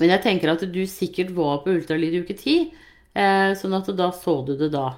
men 0.00 0.14
jeg 0.16 0.24
tenker 0.24 0.50
at 0.50 0.64
du 0.64 0.80
sikkert 0.90 1.30
var 1.36 1.60
på 1.62 1.76
ultralyd 1.76 2.16
i 2.16 2.22
uke 2.24 2.34
10, 2.34 2.70
eh, 3.14 3.52
sånn 3.60 3.78
at 3.78 3.92
da 3.94 4.08
så 4.16 4.40
du 4.48 4.56
det 4.58 4.72
da. 4.74 4.88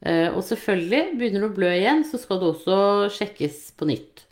Uh, 0.00 0.30
og 0.36 0.44
selvfølgelig, 0.46 1.16
begynner 1.18 1.42
du 1.42 1.50
å 1.50 1.56
blø 1.56 1.72
igjen, 1.74 2.04
så 2.08 2.20
skal 2.20 2.38
det 2.40 2.52
også 2.52 2.76
sjekkes 3.16 3.70
på 3.76 3.88
nytt. 3.90 4.29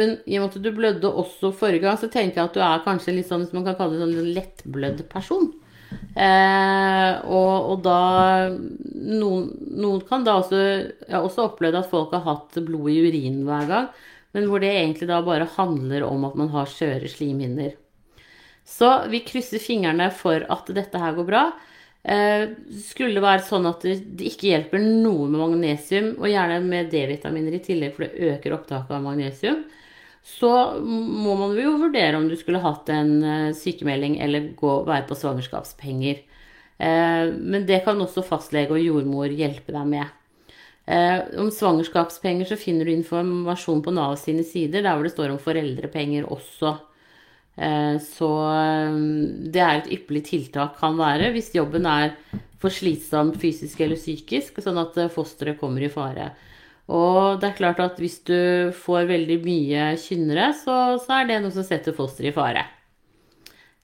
Men 0.00 0.16
i 0.24 0.38
og 0.38 0.46
med 0.46 0.54
at 0.54 0.64
du 0.64 0.70
blødde 0.72 1.08
også 1.22 1.52
forrige 1.56 1.84
gang, 1.84 1.98
så 2.00 2.08
tenker 2.08 2.40
jeg 2.40 2.50
at 2.50 2.56
du 2.56 2.62
er 2.64 2.84
kanskje 2.86 3.18
litt 3.18 3.28
sånn, 3.28 3.44
som 3.48 3.60
man 3.60 3.66
kan 3.68 3.76
kalle 3.78 3.98
det, 3.98 4.06
sånn 4.06 4.32
lettblødd 4.36 5.04
person. 5.12 5.50
Eh, 5.90 7.12
og, 7.26 7.54
og, 7.72 7.76
da 7.84 7.98
noen, 8.50 9.48
noen, 9.74 10.02
kan 10.06 10.22
da 10.26 10.36
også 10.38 10.58
Jeg 10.60 11.10
har 11.10 11.24
også 11.26 11.48
opplevd 11.48 11.80
at 11.80 11.88
folk 11.90 12.12
har 12.14 12.22
hatt 12.28 12.60
blod 12.62 12.92
i 12.92 13.00
urinen 13.08 13.42
hver 13.48 13.66
gang, 13.70 13.88
men 14.36 14.46
hvor 14.50 14.62
det 14.62 14.70
egentlig 14.70 15.10
da 15.10 15.18
bare 15.26 15.48
handler 15.56 16.06
om 16.06 16.28
at 16.28 16.36
man 16.38 16.52
har 16.54 16.70
skjøre 16.70 17.10
slimhinner. 17.10 17.74
Så 18.66 18.90
vi 19.10 19.24
krysser 19.26 19.62
fingrene 19.62 20.06
for 20.14 20.46
at 20.46 20.70
dette 20.76 21.02
her 21.02 21.16
går 21.16 21.26
bra. 21.26 21.44
Eh, 22.02 22.46
skulle 22.86 23.18
det 23.18 23.24
være 23.24 23.44
sånn 23.44 23.66
at 23.68 23.82
det 23.84 24.30
ikke 24.30 24.52
hjelper 24.52 24.80
noe 24.80 25.26
med 25.26 25.42
magnesium, 25.42 26.14
og 26.20 26.30
gjerne 26.30 26.60
med 26.64 26.88
D-vitaminer 26.92 27.58
i 27.58 27.64
tillegg, 27.64 27.96
for 27.96 28.06
det 28.06 28.30
øker 28.36 28.56
opptaket 28.56 28.94
av 28.96 29.04
magnesium, 29.04 29.64
så 30.22 30.50
må 30.80 31.34
man 31.38 31.56
jo 31.56 31.76
vurdere 31.80 32.18
om 32.18 32.28
du 32.28 32.36
skulle 32.38 32.62
hatt 32.62 32.90
en 32.92 33.12
eh, 33.24 33.52
sykemelding 33.56 34.18
eller 34.20 34.50
gå, 34.56 34.74
være 34.88 35.06
på 35.08 35.16
svangerskapspenger. 35.16 36.20
Eh, 36.80 37.24
men 37.32 37.64
det 37.68 37.82
kan 37.86 38.00
også 38.00 38.24
fastlege 38.26 38.76
og 38.76 38.84
jordmor 38.84 39.32
hjelpe 39.32 39.72
deg 39.74 39.88
med. 39.88 40.12
Eh, 40.90 41.16
om 41.40 41.48
svangerskapspenger 41.54 42.50
så 42.50 42.60
finner 42.60 42.86
du 42.86 42.92
informasjon 42.94 43.82
på 43.84 43.96
Nav 43.96 44.18
sine 44.20 44.44
sider, 44.44 44.84
der 44.84 44.92
hvor 44.92 45.08
det 45.08 45.14
står 45.14 45.32
om 45.32 45.42
foreldrepenger 45.42 46.28
også. 46.28 46.76
Så 48.00 48.28
det 49.52 49.60
er 49.60 49.80
et 49.80 49.88
ypperlig 49.92 50.22
tiltak 50.24 50.78
kan 50.78 50.94
være 50.96 51.26
hvis 51.34 51.50
jobben 51.52 51.84
er 51.90 52.14
for 52.62 52.72
slitsom 52.72 53.34
fysisk 53.36 53.82
eller 53.84 53.98
psykisk, 54.00 54.62
sånn 54.64 54.78
at 54.80 54.96
fosteret 55.12 55.58
kommer 55.60 55.84
i 55.84 55.90
fare. 55.92 56.30
Og 56.90 57.38
det 57.38 57.50
er 57.50 57.58
klart 57.58 57.80
at 57.82 57.98
hvis 58.02 58.18
du 58.26 58.72
får 58.74 59.06
veldig 59.10 59.38
mye 59.44 59.86
kynnere, 60.00 60.50
så, 60.58 60.76
så 60.98 61.20
er 61.20 61.28
det 61.28 61.40
noe 61.44 61.54
som 61.54 61.66
setter 61.66 61.94
fosteret 61.94 62.32
i 62.32 62.36
fare. 62.36 62.66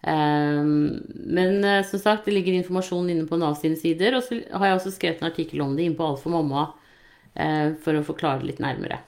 Um, 0.06 1.02
men 1.14 1.64
uh, 1.64 1.82
som 1.86 2.02
sagt, 2.02 2.26
det 2.26 2.34
ligger 2.34 2.54
informasjon 2.54 3.08
inne 3.10 3.26
på 3.26 3.38
Nav 3.38 3.56
sine 3.58 3.78
sider. 3.78 4.18
Og 4.18 4.26
så 4.26 4.40
har 4.50 4.70
jeg 4.70 4.80
også 4.80 4.94
skrevet 4.94 5.22
en 5.22 5.30
artikkel 5.30 5.62
om 5.62 5.76
det 5.78 5.86
inne 5.86 5.98
på 5.98 6.06
Alt 6.06 6.22
for 6.22 6.34
mamma 6.34 6.68
uh, 6.72 7.74
for 7.82 7.94
å 7.94 8.04
forklare 8.06 8.42
det 8.42 8.52
litt 8.52 8.64
nærmere. 8.64 9.00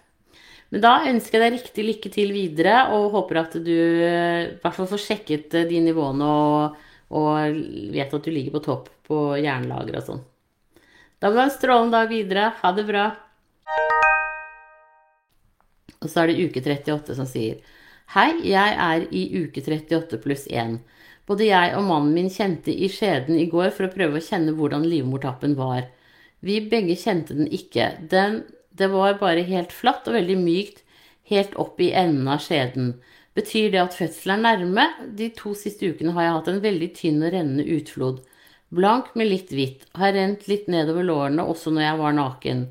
Men 0.69 0.85
da 0.85 0.95
ønsker 1.09 1.39
jeg 1.39 1.45
deg 1.45 1.59
riktig 1.59 1.87
lykke 1.87 2.11
til 2.13 2.35
videre, 2.35 2.81
og 2.95 3.15
håper 3.15 3.43
at 3.43 3.55
du 3.59 3.75
uh, 3.75 4.43
i 4.47 4.59
hvert 4.63 4.79
fall 4.79 4.91
får 4.91 5.07
sjekket 5.09 5.63
de 5.71 5.83
nivåene 5.83 6.33
og, 6.39 6.83
og 7.19 7.63
vet 7.95 8.15
at 8.15 8.27
du 8.27 8.35
ligger 8.35 8.59
på 8.59 8.67
topp 8.69 8.93
på 9.09 9.23
jernlager 9.41 9.99
og 9.99 10.11
sånn. 10.13 10.27
Da 11.19 11.31
må 11.31 11.35
du 11.35 11.41
ha 11.43 11.49
en 11.49 11.57
strålende 11.57 11.99
dag 11.99 12.13
videre. 12.13 12.53
Ha 12.61 12.71
det 12.77 12.87
bra. 12.87 13.09
Og 15.99 16.07
så 16.07 16.23
er 16.23 16.31
det 16.31 16.47
uke 16.47 16.63
38 16.63 17.19
som 17.19 17.29
sier 17.29 17.61
Hei, 18.15 18.31
jeg 18.49 18.77
er 18.81 19.05
i 19.13 19.27
uke 19.43 19.61
38 19.61 20.21
pluss 20.25 20.47
1. 20.49 20.79
Både 21.29 21.45
jeg 21.51 21.75
og 21.77 21.85
mannen 21.85 22.15
min 22.17 22.31
kjente 22.33 22.73
i 22.73 22.89
skjeden 22.89 23.37
i 23.37 23.49
går 23.53 23.75
for 23.77 23.85
å 23.85 23.93
prøve 23.93 24.17
å 24.17 24.25
kjenne 24.25 24.55
hvordan 24.57 24.87
livmortappen 24.89 25.59
var. 25.59 25.91
Vi 26.41 26.61
begge 26.71 26.97
kjente 26.97 27.37
den 27.37 27.51
ikke. 27.53 27.91
Den, 28.09 28.45
det 28.73 28.89
var 28.95 29.19
bare 29.21 29.45
helt 29.45 29.75
flatt 29.77 30.09
og 30.09 30.17
veldig 30.17 30.39
mykt 30.41 30.85
helt 31.29 31.55
opp 31.61 31.81
i 31.81 31.93
enden 31.93 32.29
av 32.33 32.41
skjeden. 32.41 32.95
Betyr 33.37 33.71
det 33.75 33.83
at 33.83 33.97
fødselen 33.97 34.47
er 34.49 34.63
nærme? 34.63 34.87
De 35.19 35.29
to 35.37 35.53
siste 35.59 35.93
ukene 35.93 36.15
har 36.17 36.27
jeg 36.27 36.37
hatt 36.39 36.51
en 36.53 36.65
veldig 36.65 36.89
tynn 36.97 37.21
og 37.23 37.35
rennende 37.35 37.69
utflod. 37.77 38.23
Blank 38.75 39.15
med 39.17 39.31
litt 39.31 39.53
hvitt. 39.55 39.85
Har 40.01 40.15
rent 40.17 40.49
litt 40.51 40.67
nedover 40.73 41.07
lårene 41.07 41.45
også 41.45 41.73
når 41.75 41.87
jeg 41.87 42.01
var 42.01 42.17
naken. 42.17 42.65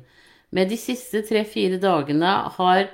Med 0.50 0.70
de 0.72 0.78
siste 0.80 1.20
tre-fire 1.28 1.76
dagene 1.80 2.30
har 2.56 2.86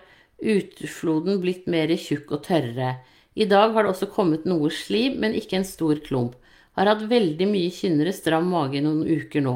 utfloden 0.42 1.38
blitt 1.42 1.68
mer 1.70 1.92
tjukk 1.94 2.32
og 2.34 2.42
tørrere. 2.48 2.96
I 3.38 3.46
dag 3.50 3.74
har 3.74 3.86
det 3.86 3.92
også 3.92 4.10
kommet 4.10 4.46
noe 4.48 4.70
slim, 4.74 5.20
men 5.22 5.36
ikke 5.38 5.60
en 5.60 5.68
stor 5.68 6.00
klump. 6.02 6.34
Har 6.74 6.90
hatt 6.90 7.04
veldig 7.10 7.46
mye 7.46 7.70
kynnere, 7.70 8.14
stram 8.14 8.50
mage 8.50 8.80
i 8.80 8.82
noen 8.82 9.06
uker 9.06 9.44
nå. 9.46 9.54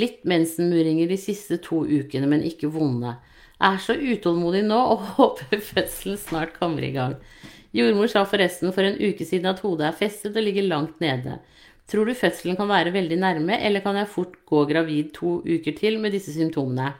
Litt 0.00 0.24
mensenmuringer 0.28 1.10
de 1.10 1.20
siste 1.20 1.60
to 1.64 1.82
ukene, 1.84 2.28
men 2.30 2.44
ikke 2.48 2.72
vonde. 2.72 3.12
Er 3.60 3.76
så 3.80 3.94
utålmodig 3.94 4.64
nå 4.64 4.80
og 4.94 5.04
håper 5.18 5.60
fødselen 5.60 6.18
snart 6.20 6.56
kommer 6.56 6.84
i 6.84 6.94
gang. 6.96 7.18
Jordmor 7.76 8.08
sa 8.08 8.24
forresten 8.28 8.72
for 8.72 8.86
en 8.86 8.96
uke 8.96 9.26
siden 9.26 9.50
at 9.52 9.60
hodet 9.64 9.90
er 9.90 10.00
festet 10.00 10.36
og 10.36 10.46
ligger 10.46 10.64
langt 10.70 11.00
nede. 11.04 11.40
Tror 11.90 12.08
du 12.08 12.16
fødselen 12.16 12.56
kan 12.56 12.70
være 12.70 12.94
veldig 12.94 13.20
nærme, 13.20 13.58
eller 13.60 13.84
kan 13.84 14.00
jeg 14.00 14.08
fort 14.08 14.38
gå 14.48 14.64
gravid 14.70 15.12
to 15.12 15.42
uker 15.44 15.76
til 15.76 16.00
med 16.00 16.16
disse 16.16 16.32
symptomene? 16.32 16.94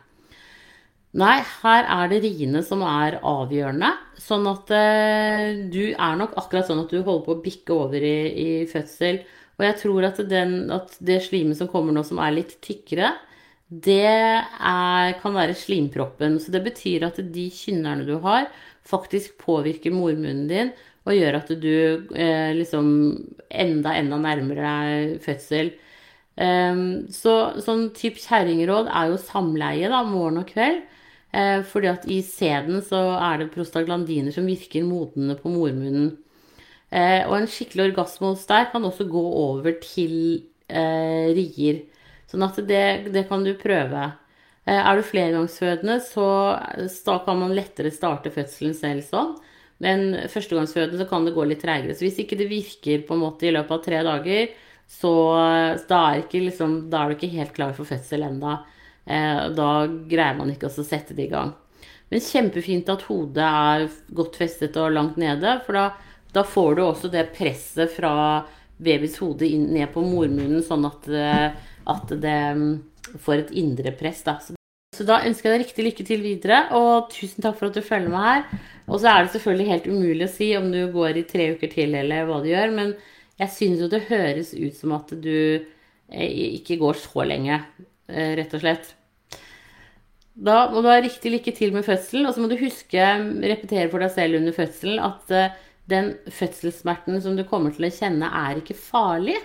Nei, 1.14 1.36
her 1.62 1.86
er 1.94 2.08
det 2.10 2.22
riene 2.24 2.60
som 2.66 2.80
er 2.86 3.20
avgjørende. 3.22 3.92
Sånn 4.18 4.48
at 4.50 4.70
eh, 4.74 5.60
du 5.70 5.92
er 5.92 6.16
nok 6.18 6.34
akkurat 6.40 6.66
sånn 6.66 6.82
at 6.82 6.90
du 6.90 7.04
holder 7.04 7.22
på 7.26 7.36
å 7.36 7.42
bikke 7.44 7.76
over 7.76 8.02
i, 8.02 8.16
i 8.34 8.48
fødsel. 8.70 9.20
Og 9.54 9.66
jeg 9.68 9.76
tror 9.84 10.08
at, 10.08 10.18
den, 10.26 10.56
at, 10.74 10.96
det 10.98 11.20
slimet 11.28 11.60
som 11.60 11.70
kommer 11.70 11.94
nå, 11.94 12.02
som 12.06 12.18
er 12.18 12.34
litt 12.34 12.56
tykkere, 12.64 13.12
det 13.70 14.02
er, 14.10 15.14
kan 15.20 15.36
være 15.36 15.54
slimproppen. 15.58 16.40
Så 16.42 16.50
det 16.54 16.64
betyr 16.66 17.06
at 17.06 17.20
de 17.36 17.46
kynnerne 17.54 18.06
du 18.08 18.16
har, 18.24 18.48
faktisk 18.84 19.38
påvirker 19.40 19.94
mormunnen 19.94 20.48
din 20.50 20.74
og 21.04 21.14
gjør 21.14 21.38
at 21.38 21.52
du 21.60 21.70
eh, 22.16 22.50
liksom 22.56 22.86
enda, 23.52 23.94
enda 23.94 24.18
nærmere 24.18 24.66
deg 24.66 25.22
fødsel. 25.24 25.70
Um, 26.34 27.04
så 27.14 27.60
sånn 27.62 27.90
type 27.94 28.18
kjerringråd 28.18 28.88
er 28.90 29.12
jo 29.12 29.20
samleie 29.22 29.90
da, 29.92 30.00
morgen 30.08 30.40
og 30.42 30.48
kveld. 30.50 30.80
Eh, 31.34 31.60
fordi 31.66 31.90
at 31.90 32.04
i 32.06 32.20
sæden 32.22 32.78
så 32.86 33.00
er 33.18 33.40
det 33.40 33.52
prostaglandiner 33.54 34.34
som 34.34 34.46
virker 34.46 34.86
modnende 34.86 35.34
på 35.40 35.50
mormunnen. 35.50 36.12
Eh, 36.94 37.24
og 37.26 37.38
en 37.40 37.48
skikkelig 37.50 37.88
orgasme 37.90 38.30
hos 38.30 38.44
deg 38.46 38.68
kan 38.70 38.84
også 38.86 39.08
gå 39.10 39.22
over 39.40 39.74
til 39.82 40.14
eh, 40.68 41.32
rier. 41.34 41.80
Sånn 42.30 42.44
at 42.46 42.60
det, 42.68 42.84
det, 43.14 43.24
kan 43.30 43.42
du 43.46 43.50
prøve. 43.58 44.04
Eh, 44.64 44.78
er 44.78 45.00
du 45.00 45.02
flergangsfødende, 45.06 45.98
så 46.04 47.18
kan 47.26 47.40
man 47.40 47.56
lettere 47.56 47.90
starte 47.94 48.32
fødselen 48.34 48.76
selv 48.78 49.02
sånn. 49.08 49.34
Men 49.82 50.14
førstegangsfødende 50.30 51.02
så 51.02 51.08
kan 51.10 51.26
det 51.26 51.34
gå 51.34 51.48
litt 51.50 51.64
treigere. 51.64 51.96
Så 51.98 52.06
hvis 52.06 52.20
ikke 52.22 52.38
det 52.38 52.46
virker 52.52 53.02
på 53.08 53.16
en 53.16 53.24
måte 53.24 53.48
i 53.48 53.52
løpet 53.52 53.74
av 53.74 53.82
tre 53.82 54.04
dager, 54.06 54.54
så 54.86 55.10
da 55.88 56.00
er, 56.14 56.22
liksom, 56.30 56.84
da 56.92 57.02
er 57.02 57.10
du 57.10 57.16
ikke 57.18 57.34
helt 57.34 57.54
klar 57.56 57.74
for 57.74 57.88
fødsel 57.88 58.22
ennå. 58.28 58.54
Eh, 59.04 59.44
da 59.56 59.70
greier 60.08 60.38
man 60.38 60.52
ikke 60.52 60.70
å 60.70 60.84
sette 60.84 61.16
det 61.16 61.28
i 61.28 61.32
gang. 61.32 61.52
Men 62.12 62.24
kjempefint 62.24 62.90
at 62.92 63.06
hodet 63.08 63.44
er 63.44 63.86
godt 64.14 64.38
festet 64.40 64.76
og 64.80 64.92
langt 64.94 65.20
nede, 65.20 65.58
for 65.66 65.76
da, 65.76 65.86
da 66.36 66.44
får 66.46 66.76
du 66.76 66.82
også 66.84 67.12
det 67.12 67.30
presset 67.36 67.92
fra 67.92 68.14
babys 68.84 69.16
hode 69.22 69.48
inn, 69.48 69.70
ned 69.74 69.92
på 69.94 70.02
mormunnen, 70.04 70.62
sånn 70.66 70.84
at, 70.88 71.08
at 71.90 72.12
det 72.20 72.40
mm, 72.58 72.68
får 73.22 73.44
et 73.44 73.56
indre 73.60 73.94
press. 73.96 74.22
Da. 74.26 74.36
Så 74.94 75.06
da 75.06 75.20
ønsker 75.26 75.50
jeg 75.50 75.54
deg 75.54 75.64
riktig 75.64 75.86
lykke 75.88 76.06
til 76.06 76.22
videre, 76.22 76.60
og 76.76 77.10
tusen 77.14 77.42
takk 77.42 77.58
for 77.58 77.70
at 77.70 77.78
du 77.78 77.82
følger 77.84 78.12
med 78.12 78.26
her. 78.28 78.44
Og 78.86 79.00
så 79.00 79.10
er 79.10 79.24
det 79.24 79.34
selvfølgelig 79.34 79.70
helt 79.72 79.88
umulig 79.90 80.28
å 80.28 80.34
si 80.34 80.50
om 80.58 80.68
du 80.70 80.80
går 80.94 81.18
i 81.18 81.26
tre 81.28 81.48
uker 81.56 81.72
til 81.72 81.96
eller 81.98 82.28
hva 82.28 82.40
du 82.44 82.50
gjør, 82.50 82.74
men 82.76 82.94
jeg 83.40 83.50
syns 83.50 83.82
jo 83.82 83.90
det 83.90 84.04
høres 84.10 84.52
ut 84.54 84.76
som 84.78 84.94
at 84.94 85.10
du 85.24 85.34
eh, 85.34 86.30
ikke 86.60 86.78
går 86.82 87.00
så 87.00 87.26
lenge. 87.26 87.58
Eh, 88.08 88.34
rett 88.38 88.54
og 88.54 88.62
slett. 88.62 88.92
Da 90.34 90.64
må 90.72 90.82
du 90.82 90.90
ha 90.90 90.98
riktig 90.98 91.30
lykke 91.30 91.54
til 91.54 91.72
med 91.74 91.86
fødselen, 91.86 92.26
og 92.26 92.34
så 92.34 92.42
må 92.42 92.50
du 92.50 92.58
huske, 92.58 93.04
repetere 93.46 93.86
for 93.92 94.02
deg 94.02 94.12
selv 94.12 94.40
under 94.40 94.56
fødselen, 94.56 94.98
at 94.98 95.34
eh, 95.34 95.58
den 95.90 96.14
fødselssmerten 96.32 97.20
som 97.22 97.36
du 97.38 97.44
kommer 97.48 97.74
til 97.74 97.86
å 97.86 97.92
kjenne, 97.94 98.28
er 98.28 98.60
ikke 98.60 98.76
farlig. 98.76 99.36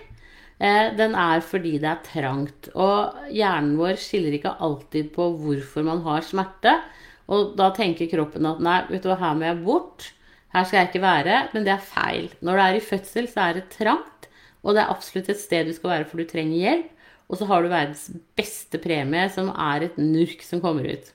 Eh, 0.60 0.92
den 0.98 1.16
er 1.16 1.44
fordi 1.46 1.78
det 1.80 1.92
er 1.92 2.04
trangt. 2.04 2.72
Og 2.76 3.32
hjernen 3.32 3.78
vår 3.80 4.00
skiller 4.02 4.36
ikke 4.36 4.58
alltid 4.60 5.14
på 5.16 5.30
hvorfor 5.40 5.86
man 5.88 6.04
har 6.08 6.26
smerte. 6.28 6.76
Og 7.30 7.54
da 7.60 7.70
tenker 7.76 8.10
kroppen 8.12 8.48
at 8.50 8.64
nei, 8.64 8.80
vet 8.90 9.06
du 9.06 9.12
hva, 9.12 9.20
her 9.22 9.38
må 9.38 9.46
jeg 9.48 9.62
bort. 9.64 10.10
Her 10.56 10.66
skal 10.66 10.82
jeg 10.82 10.90
ikke 10.90 11.06
være. 11.06 11.42
Men 11.54 11.68
det 11.68 11.76
er 11.76 11.90
feil. 11.92 12.32
Når 12.42 12.58
du 12.58 12.66
er 12.66 12.80
i 12.80 12.84
fødsel, 12.84 13.30
så 13.32 13.46
er 13.46 13.60
det 13.60 13.70
trangt. 13.76 14.28
Og 14.66 14.76
det 14.76 14.84
er 14.84 14.92
absolutt 14.92 15.30
et 15.32 15.40
sted 15.40 15.70
du 15.70 15.76
skal 15.76 15.94
være, 15.94 16.10
for 16.10 16.20
du 16.20 16.28
trenger 16.28 16.58
hjelp. 16.60 16.96
Og 17.30 17.38
så 17.38 17.46
har 17.46 17.62
du 17.62 17.70
verdens 17.70 18.08
beste 18.38 18.80
premie, 18.82 19.28
som 19.30 19.52
er 19.54 19.86
et 19.86 19.98
nurk 20.02 20.42
som 20.46 20.62
kommer 20.64 20.88
ut. 20.90 21.12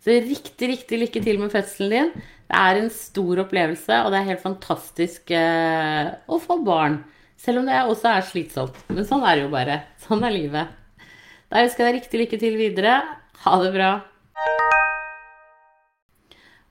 Så 0.00 0.16
riktig, 0.24 0.68
riktig 0.68 0.98
lykke 1.00 1.22
til 1.24 1.40
med 1.40 1.52
fødselen 1.52 1.92
din. 1.92 2.12
Det 2.50 2.60
er 2.60 2.80
en 2.80 2.90
stor 2.92 3.42
opplevelse, 3.44 4.02
og 4.04 4.12
det 4.12 4.20
er 4.20 4.28
helt 4.32 4.44
fantastisk 4.44 5.32
eh, 5.36 6.12
å 6.28 6.40
få 6.40 6.58
barn. 6.64 7.00
Selv 7.40 7.62
om 7.62 7.68
det 7.68 7.78
også 7.80 8.10
er 8.12 8.28
slitsomt. 8.28 8.76
Men 8.92 9.08
sånn 9.08 9.24
er 9.24 9.38
det 9.38 9.46
jo 9.46 9.52
bare. 9.52 9.80
Sånn 10.04 10.24
er 10.28 10.34
livet. 10.34 10.76
Da 11.48 11.64
ønsker 11.64 11.86
jeg 11.86 11.88
deg 11.88 11.98
riktig 12.00 12.20
lykke 12.20 12.40
til 12.42 12.60
videre. 12.60 12.98
Ha 13.44 13.56
det 13.64 13.72
bra. 13.76 13.90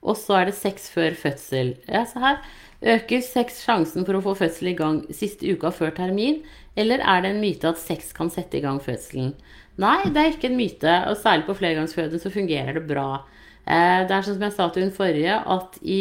Og 0.00 0.16
så 0.16 0.38
er 0.38 0.48
det 0.48 0.56
sex 0.56 0.86
før 0.94 1.16
fødsel. 1.18 1.74
Ja, 1.90 2.06
se 2.08 2.22
her. 2.22 2.38
Øker 2.80 3.20
sex 3.20 3.58
sjansen 3.66 4.06
for 4.08 4.16
å 4.16 4.22
få 4.24 4.32
fødsel 4.38 4.70
i 4.70 4.76
gang 4.78 5.02
siste 5.12 5.44
uka 5.52 5.68
før 5.74 5.92
termin, 5.98 6.38
eller 6.80 7.02
er 7.04 7.24
det 7.24 7.34
en 7.34 7.42
myte 7.42 7.68
at 7.68 7.80
sex 7.80 8.14
kan 8.16 8.30
sette 8.32 8.56
i 8.56 8.62
gang 8.64 8.80
fødselen? 8.80 9.34
Nei, 9.80 10.08
det 10.12 10.22
er 10.22 10.32
ikke 10.32 10.48
en 10.48 10.56
myte, 10.56 10.94
og 11.10 11.18
særlig 11.20 11.46
på 11.48 11.58
flergangsfødende 11.60 12.20
så 12.22 12.32
fungerer 12.32 12.78
det 12.78 12.86
bra. 12.88 13.22
Eh, 13.68 14.06
det 14.08 14.16
er 14.16 14.24
sånn 14.24 14.38
som 14.38 14.46
jeg 14.46 14.56
sa 14.56 14.68
til 14.72 14.86
hun 14.86 14.96
forrige, 14.96 15.36
at 15.36 15.76
i 15.84 16.00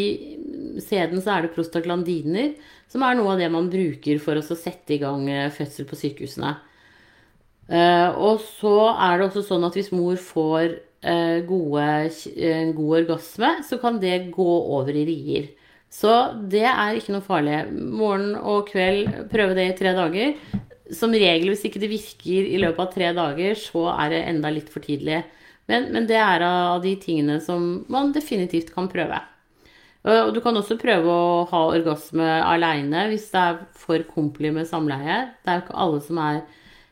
sæden 0.83 1.19
så 1.23 1.35
er 1.35 1.45
det 1.45 1.53
prostaglandiner, 1.57 2.55
som 2.89 3.03
er 3.05 3.19
noe 3.19 3.35
av 3.35 3.43
det 3.43 3.51
man 3.53 3.69
bruker 3.71 4.21
for 4.23 4.39
å 4.39 4.43
sette 4.47 4.95
i 4.95 5.01
gang 5.03 5.27
eh, 5.29 5.51
fødsel 5.53 5.87
på 5.89 5.99
sykehusene. 5.99 6.55
Eh, 7.69 8.09
og 8.15 8.39
så 8.41 8.75
er 8.95 9.19
det 9.19 9.27
også 9.27 9.45
sånn 9.51 9.67
at 9.67 9.75
hvis 9.77 9.91
mor 9.95 10.15
får 10.15 10.79
gode, 11.47 11.83
god 12.75 12.95
orgasme, 12.97 13.49
så 13.63 13.77
kan 13.79 14.01
det 14.01 14.33
gå 14.35 14.47
over 14.75 14.91
i 14.91 15.05
rier. 15.07 15.45
Så 15.89 16.13
det 16.51 16.65
er 16.69 16.97
ikke 16.97 17.15
noe 17.15 17.25
farlig. 17.25 17.63
Morgen 17.73 18.35
og 18.37 18.69
kveld, 18.69 19.09
prøve 19.31 19.57
det 19.57 19.71
i 19.71 19.77
tre 19.77 19.95
dager. 19.97 20.35
Som 20.95 21.13
regel, 21.13 21.49
hvis 21.51 21.65
ikke 21.65 21.81
det 21.81 21.89
virker 21.91 22.45
i 22.49 22.61
løpet 22.61 22.83
av 22.85 22.93
tre 22.93 23.09
dager, 23.17 23.57
så 23.57 23.89
er 23.95 24.13
det 24.13 24.23
enda 24.29 24.51
litt 24.53 24.69
for 24.73 24.85
tidlig. 24.85 25.23
Men, 25.69 25.89
men 25.93 26.07
det 26.09 26.17
er 26.17 26.45
av 26.45 26.79
de 26.85 26.95
tingene 27.01 27.37
som 27.45 27.83
man 27.93 28.13
definitivt 28.13 28.71
kan 28.73 28.89
prøve. 28.89 29.19
Og 30.09 30.31
du 30.33 30.39
kan 30.41 30.55
også 30.55 30.79
prøve 30.79 31.11
å 31.11 31.43
ha 31.49 31.63
orgasme 31.73 32.27
aleine 32.47 33.09
hvis 33.11 33.27
det 33.33 33.41
er 33.41 33.57
for 33.77 34.05
kompli 34.07 34.53
med 34.55 34.69
samleie. 34.69 35.25
Det 35.43 35.51
er 35.51 35.59
jo 35.59 35.65
ikke 35.65 35.81
alle 35.85 35.99
som 36.05 36.21
er 36.23 36.39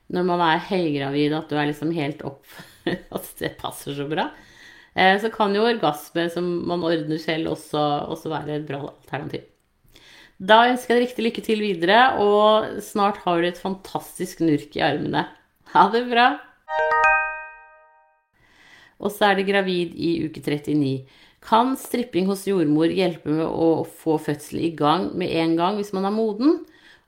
Når 0.07 0.23
man 0.23 0.39
er 0.39 0.61
høygravid, 0.63 1.33
at 1.35 1.49
du 1.49 1.57
er 1.59 1.65
liksom 1.67 1.89
helt 1.91 2.21
opp 2.23 2.45
at 2.87 3.31
det 3.41 3.57
passer 3.59 3.95
så 3.95 4.05
bra. 4.07 4.29
Eh, 4.97 5.15
så 5.21 5.29
kan 5.29 5.53
jo 5.53 5.67
orgasme 5.67 6.25
som 6.33 6.47
man 6.67 6.81
ordner 6.85 7.21
selv, 7.21 7.53
også, 7.53 7.83
også 8.09 8.33
være 8.33 8.57
et 8.57 8.65
bra 8.69 8.81
alternativ. 8.89 9.45
Da 10.37 10.63
ønsker 10.69 10.93
jeg 10.93 10.97
deg 10.97 11.05
riktig 11.07 11.25
lykke 11.25 11.43
til 11.45 11.61
videre, 11.65 12.01
og 12.21 12.81
snart 12.85 13.21
har 13.23 13.41
du 13.41 13.47
et 13.49 13.61
fantastisk 13.61 14.41
nurk 14.45 14.75
i 14.77 14.83
armene. 14.85 15.27
Ha 15.73 15.87
det 15.93 16.03
bra! 16.09 16.27
Og 18.97 19.13
så 19.13 19.29
er 19.29 19.37
det 19.37 19.47
gravid 19.49 19.93
i 19.93 20.15
uke 20.25 20.41
39. 20.41 21.05
Kan 21.47 21.75
stripping 21.77 22.25
hos 22.29 22.47
jordmor 22.49 22.89
hjelpe 22.89 23.29
med 23.29 23.45
å 23.45 23.85
få 23.85 24.17
fødsel 24.21 24.63
i 24.65 24.73
gang 24.77 25.11
med 25.17 25.29
en 25.37 25.53
gang 25.59 25.77
hvis 25.77 25.93
man 25.93 26.09
er 26.09 26.15
moden? 26.15 26.63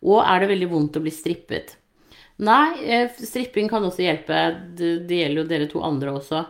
Og 0.06 0.22
er 0.22 0.42
det 0.42 0.52
veldig 0.54 0.70
vondt 0.72 1.00
å 1.00 1.04
bli 1.04 1.14
strippet? 1.14 1.74
Nei, 2.46 2.78
eh, 2.86 3.10
stripping 3.18 3.68
kan 3.68 3.84
også 3.84 4.06
hjelpe. 4.06 4.38
Det, 4.78 5.10
gjelder 5.10 5.42
jo 5.42 5.50
dere 5.50 5.68
to 5.72 5.82
andre 5.84 6.14
også. 6.22 6.46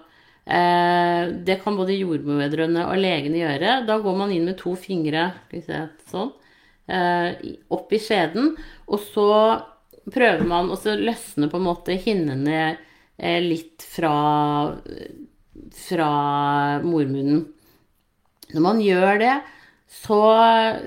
Eh, 0.46 1.32
det 1.46 1.60
kan 1.64 1.78
både 1.78 1.98
jordmødrene 1.98 2.86
og 2.90 3.02
legene 3.02 3.42
gjøre. 3.42 3.80
Da 3.88 4.00
går 4.04 4.20
man 4.22 4.34
inn 4.36 4.48
med 4.50 4.58
to 4.62 4.76
fingre 4.80 5.32
sånn, 6.10 6.32
eh, 6.88 7.36
opp 7.70 7.94
i 7.94 8.02
skjeden, 8.02 8.56
og 8.88 9.00
så 9.12 9.30
prøver 10.10 10.46
man 10.48 10.72
å 10.74 10.78
løsne 10.78 11.50
på 11.50 11.60
en 11.60 11.68
måte 11.68 11.98
hinnene 12.00 12.78
litt 13.20 13.84
fra 13.84 14.16
fra 15.76 16.10
mormunnen. 16.84 17.46
Når 18.54 18.64
man 18.64 18.82
gjør 18.82 19.20
det, 19.22 19.36
så, 19.90 20.20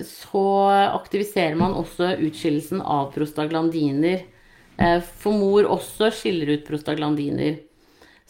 så 0.06 0.44
aktiviserer 0.92 1.58
man 1.58 1.76
også 1.78 2.14
utskillelsen 2.22 2.82
av 2.82 3.12
prostaglandiner. 3.14 4.24
Eh, 4.78 4.98
for 5.22 5.36
mor 5.38 5.68
også 5.76 6.10
skiller 6.14 6.56
ut 6.56 6.66
prostaglandiner. 6.66 7.60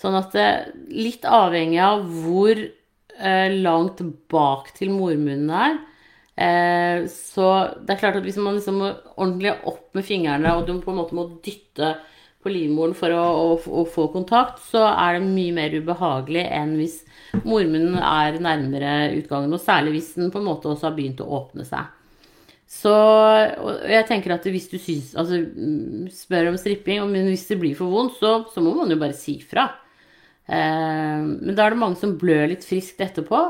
Sånn 0.01 0.19
at 0.19 0.35
det, 0.35 0.49
litt 0.91 1.27
avhengig 1.29 1.81
av 1.85 2.05
hvor 2.25 2.59
eh, 2.59 3.57
langt 3.63 4.03
bak 4.33 4.73
til 4.77 4.93
mormunnen 4.95 5.53
er, 5.55 5.77
eh, 6.37 7.05
så 7.11 7.51
det 7.81 7.95
er 7.95 8.01
klart 8.01 8.19
at 8.21 8.27
hvis 8.27 8.41
man 8.43 8.59
liksom 8.59 8.81
må 8.83 8.95
ordentlig 9.15 9.55
opp 9.69 9.93
med 9.99 10.09
fingrene, 10.09 10.57
og 10.57 10.67
du 10.67 10.75
på 10.83 10.95
en 10.95 11.01
måte 11.03 11.19
må 11.19 11.29
dytte 11.45 11.95
på 12.43 12.51
livmoren 12.51 12.95
for 12.99 13.15
å, 13.15 13.23
å, 13.23 13.51
å, 13.55 13.85
få 13.87 14.09
kontakt, 14.11 14.59
så 14.67 14.83
er 14.91 15.19
det 15.19 15.29
mye 15.29 15.55
mer 15.55 15.75
ubehagelig 15.79 16.43
enn 16.51 16.75
hvis 16.81 17.01
mormunnen 17.47 18.01
er 18.03 18.41
nærmere 18.43 19.13
utgangen. 19.15 19.55
Og 19.55 19.63
særlig 19.63 19.97
hvis 19.97 20.15
den 20.19 20.33
på 20.35 20.41
en 20.43 20.49
måte 20.49 20.71
også 20.73 20.89
har 20.89 20.97
begynt 20.97 21.23
å 21.23 21.31
åpne 21.39 21.67
seg. 21.69 21.87
Så 22.73 22.93
jeg 23.87 24.07
tenker 24.09 24.33
at 24.33 24.47
hvis 24.49 24.71
du 24.71 24.79
syns 24.81 25.11
Altså 25.21 25.43
spør 26.17 26.49
om 26.49 26.55
stripping, 26.57 27.03
men 27.11 27.29
hvis 27.29 27.45
det 27.51 27.59
blir 27.61 27.77
for 27.77 27.93
vondt, 27.93 28.17
så, 28.17 28.31
så 28.49 28.65
må 28.65 28.73
man 28.79 28.91
jo 28.91 28.99
bare 29.01 29.17
si 29.17 29.37
fra. 29.45 29.69
Eh, 30.47 31.21
men 31.23 31.55
da 31.55 31.67
er 31.67 31.75
det 31.75 31.83
mange 31.83 32.01
som 32.01 32.17
blør 32.21 32.49
litt 32.51 32.67
friskt 32.67 33.03
etterpå. 33.05 33.45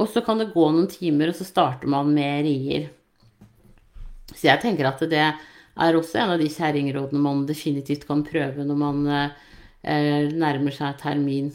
Og 0.00 0.08
så 0.08 0.22
kan 0.24 0.40
det 0.40 0.52
gå 0.54 0.66
noen 0.70 0.88
timer, 0.90 1.32
og 1.32 1.38
så 1.38 1.46
starter 1.48 1.90
man 1.90 2.12
med 2.14 2.44
rier. 2.46 2.90
Så 4.30 4.46
jeg 4.46 4.62
tenker 4.62 4.88
at 4.88 5.02
det 5.10 5.24
er 5.24 5.96
også 5.96 6.20
en 6.20 6.34
av 6.36 6.40
de 6.40 6.48
kjerringrådene 6.52 7.22
man 7.22 7.46
definitivt 7.48 8.06
kan 8.08 8.22
prøve 8.26 8.64
når 8.66 8.78
man 8.78 9.02
eh, 9.10 10.30
nærmer 10.30 10.74
seg 10.74 10.98
termin 11.00 11.50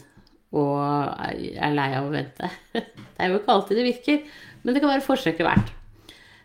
og 0.56 0.78
er 0.78 1.74
lei 1.74 1.88
av 1.96 2.06
å 2.08 2.12
vente. 2.14 2.50
Det 3.16 3.24
er 3.24 3.32
jo 3.32 3.40
ikke 3.40 3.54
alltid 3.54 3.78
det 3.80 3.84
virker, 3.86 4.18
men 4.62 4.76
det 4.76 4.80
kan 4.82 4.90
være 4.92 5.04
forsøket 5.04 5.46
verdt. 5.46 5.70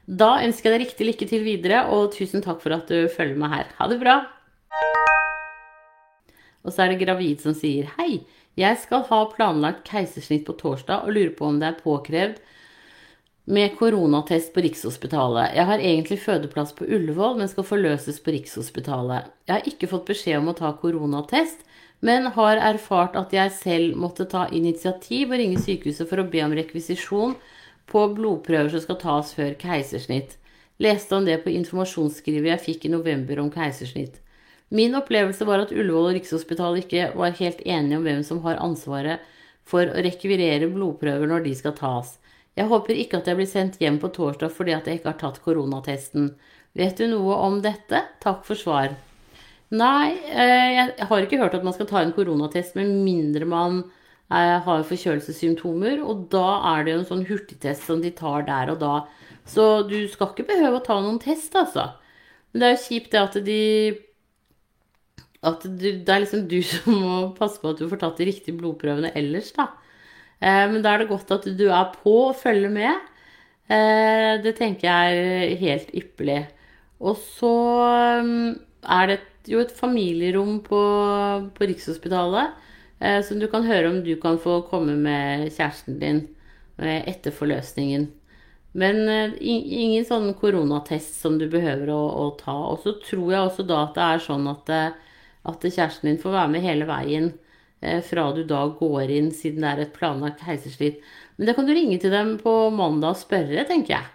Da 0.07 0.37
ønsker 0.43 0.69
jeg 0.69 0.73
deg 0.73 0.85
riktig 0.85 1.07
lykke 1.07 1.27
til 1.27 1.43
videre, 1.43 1.81
og 1.91 2.13
tusen 2.15 2.43
takk 2.43 2.61
for 2.63 2.75
at 2.75 2.87
du 2.87 3.11
følger 3.11 3.35
meg 3.39 3.51
her. 3.51 3.73
Ha 3.77 3.87
det 3.91 3.99
bra! 3.99 4.15
Og 6.65 6.73
så 6.73 6.83
er 6.83 6.93
det 6.93 7.01
gravid 7.01 7.41
som 7.43 7.55
sier 7.57 7.89
hei, 7.97 8.21
jeg 8.59 8.77
skal 8.81 9.05
ha 9.07 9.21
planlagt 9.31 9.85
keisersnitt 9.87 10.43
på 10.47 10.57
torsdag 10.59 11.05
og 11.05 11.15
lurer 11.15 11.31
på 11.37 11.47
om 11.47 11.59
det 11.61 11.69
er 11.69 11.79
påkrevd 11.79 12.41
med 13.51 13.73
koronatest 13.79 14.51
på 14.53 14.61
Rikshospitalet. 14.65 15.55
Jeg 15.55 15.65
har 15.65 15.79
egentlig 15.79 16.19
fødeplass 16.21 16.73
på 16.77 16.85
Ullevål, 16.85 17.37
men 17.39 17.49
skal 17.49 17.65
forløses 17.67 18.19
på 18.23 18.35
Rikshospitalet. 18.35 19.31
Jeg 19.47 19.55
har 19.55 19.67
ikke 19.71 19.89
fått 19.91 20.05
beskjed 20.11 20.37
om 20.39 20.51
å 20.51 20.57
ta 20.57 20.71
koronatest, 20.77 21.65
men 22.05 22.29
har 22.35 22.61
erfart 22.61 23.17
at 23.17 23.33
jeg 23.33 23.53
selv 23.55 23.97
måtte 23.99 24.27
ta 24.29 24.45
initiativ 24.53 25.31
og 25.31 25.41
ringe 25.41 25.59
sykehuset 25.61 26.09
for 26.09 26.21
å 26.21 26.27
be 26.29 26.43
om 26.45 26.53
rekvisisjon 26.57 27.35
på 27.91 28.05
blodprøver 28.15 28.71
som 28.73 28.85
skal 28.85 29.01
tas 29.01 29.33
før 29.37 29.57
keisersnitt. 29.59 30.37
Leste 30.81 31.17
om 31.17 31.27
det 31.27 31.41
på 31.43 31.53
informasjonsskrivet 31.53 32.53
jeg 32.53 32.65
fikk 32.67 32.87
i 32.87 32.93
november 32.93 33.41
om 33.43 33.51
keisersnitt. 33.53 34.20
Min 34.71 34.95
opplevelse 34.95 35.45
var 35.47 35.65
at 35.65 35.73
Ullevål 35.75 36.09
og 36.09 36.15
Rikshospitalet 36.15 36.85
ikke 36.85 37.11
var 37.19 37.35
helt 37.35 37.59
enige 37.67 37.99
om 37.99 38.05
hvem 38.07 38.21
som 38.23 38.39
har 38.45 38.61
ansvaret 38.63 39.23
for 39.67 39.83
å 39.83 40.03
rekvirere 40.05 40.69
blodprøver 40.71 41.27
når 41.27 41.43
de 41.45 41.55
skal 41.59 41.75
tas. 41.75 42.15
Jeg 42.55 42.67
håper 42.71 42.99
ikke 42.99 43.19
at 43.19 43.27
jeg 43.27 43.39
blir 43.39 43.49
sendt 43.51 43.79
hjem 43.83 43.99
på 43.99 44.11
torsdag 44.15 44.51
fordi 44.55 44.75
at 44.75 44.87
jeg 44.87 44.99
ikke 44.99 45.11
har 45.13 45.19
tatt 45.19 45.41
koronatesten. 45.43 46.33
Vet 46.77 46.99
du 46.99 47.07
noe 47.11 47.35
om 47.43 47.59
dette? 47.63 48.03
Takk 48.23 48.45
for 48.47 48.59
svar. 48.59 48.95
Nei, 49.71 50.11
eh, 50.27 50.69
jeg 50.75 51.07
har 51.07 51.23
ikke 51.23 51.39
hørt 51.39 51.55
at 51.55 51.63
man 51.67 51.75
skal 51.75 51.87
ta 51.87 52.01
en 52.01 52.11
koronatest 52.15 52.75
med 52.79 52.91
mindre 53.05 53.47
man 53.47 53.81
eh, 54.31 54.57
har 54.63 54.87
forkjølelsessymptomer. 54.87 55.99
Og 56.03 56.27
da 56.31 56.47
er 56.73 56.83
det 56.83 56.93
jo 56.93 57.01
en 57.01 57.09
sånn 57.11 57.27
hurtigtest 57.27 57.87
som 57.87 58.03
de 58.03 58.11
tar 58.15 58.47
der 58.47 58.71
og 58.71 58.79
da. 58.83 58.95
Så 59.47 59.83
du 59.87 59.99
skal 60.11 60.31
ikke 60.31 60.47
behøve 60.51 60.79
å 60.79 60.85
ta 60.85 60.99
noen 60.99 61.19
test, 61.23 61.55
altså. 61.59 61.93
Men 62.51 62.63
det 62.63 62.67
er 62.67 62.75
jo 62.75 62.85
kjipt 62.87 63.11
det 63.15 63.21
at 63.21 63.39
de 63.47 63.61
At 65.41 65.63
det 65.65 66.05
er 66.05 66.21
liksom 66.21 66.45
du 66.49 66.59
som 66.71 66.97
må 67.01 67.21
passe 67.37 67.61
på 67.61 67.73
at 67.73 67.81
du 67.81 67.87
får 67.89 68.01
tatt 68.03 68.19
de 68.21 68.29
riktige 68.29 68.57
blodprøvene 68.57 69.13
ellers, 69.17 69.53
da. 69.57 69.71
Eh, 70.41 70.65
men 70.71 70.81
da 70.81 70.95
er 70.95 71.03
det 71.03 71.11
godt 71.11 71.31
at 71.35 71.45
du 71.57 71.67
er 71.69 71.93
på 72.01 72.15
og 72.31 72.37
følger 72.39 72.73
med. 72.73 73.09
Eh, 73.71 74.41
det 74.43 74.55
tenker 74.57 74.89
jeg 74.89 75.21
er 75.21 75.61
helt 75.61 75.93
ypperlig. 75.97 76.41
Og 77.01 77.17
så 77.37 77.53
mm, 78.25 78.55
er 78.97 79.11
det 79.11 79.19
jo 79.49 79.61
et 79.61 79.73
familierom 79.73 80.59
på, 80.65 80.81
på 81.55 81.69
Rikshospitalet 81.69 82.51
eh, 83.01 83.21
som 83.25 83.39
du 83.41 83.47
kan 83.49 83.65
høre 83.65 83.89
om 83.89 84.01
du 84.05 84.15
kan 84.21 84.37
få 84.41 84.59
komme 84.69 84.97
med 84.97 85.49
kjæresten 85.49 86.01
din 86.01 86.25
etter 86.81 87.33
forløsningen. 87.35 88.07
Men 88.73 89.03
ingen 89.37 90.05
sånn 90.07 90.31
koronatest 90.39 91.19
som 91.21 91.35
du 91.37 91.43
behøver 91.51 91.91
å, 91.93 91.99
å 92.23 92.23
ta. 92.39 92.55
Og 92.71 92.79
så 92.81 92.95
tror 93.03 93.27
jeg 93.33 93.43
også 93.43 93.65
da 93.69 93.81
at 93.83 93.97
det 93.99 94.05
er 94.07 94.23
sånn 94.23 94.47
at, 94.49 94.71
at 95.47 95.65
kjæresten 95.65 96.11
din 96.11 96.21
får 96.21 96.35
være 96.37 96.53
med 96.53 96.65
hele 96.65 96.87
veien. 96.89 97.31
Eh, 97.81 98.01
fra 98.05 98.27
du 98.35 98.43
da 98.45 98.63
går 98.77 99.09
inn, 99.09 99.31
siden 99.33 99.65
det 99.65 99.71
er 99.71 99.83
et 99.85 99.93
planlagt 99.95 100.43
keisersnitt. 100.45 101.01
Men 101.37 101.49
da 101.49 101.55
kan 101.57 101.65
du 101.65 101.73
ringe 101.73 101.97
til 102.01 102.13
dem 102.13 102.35
på 102.41 102.53
mandag 102.75 103.15
og 103.15 103.21
spørre, 103.23 103.65
tenker 103.69 103.97
jeg. 103.97 104.09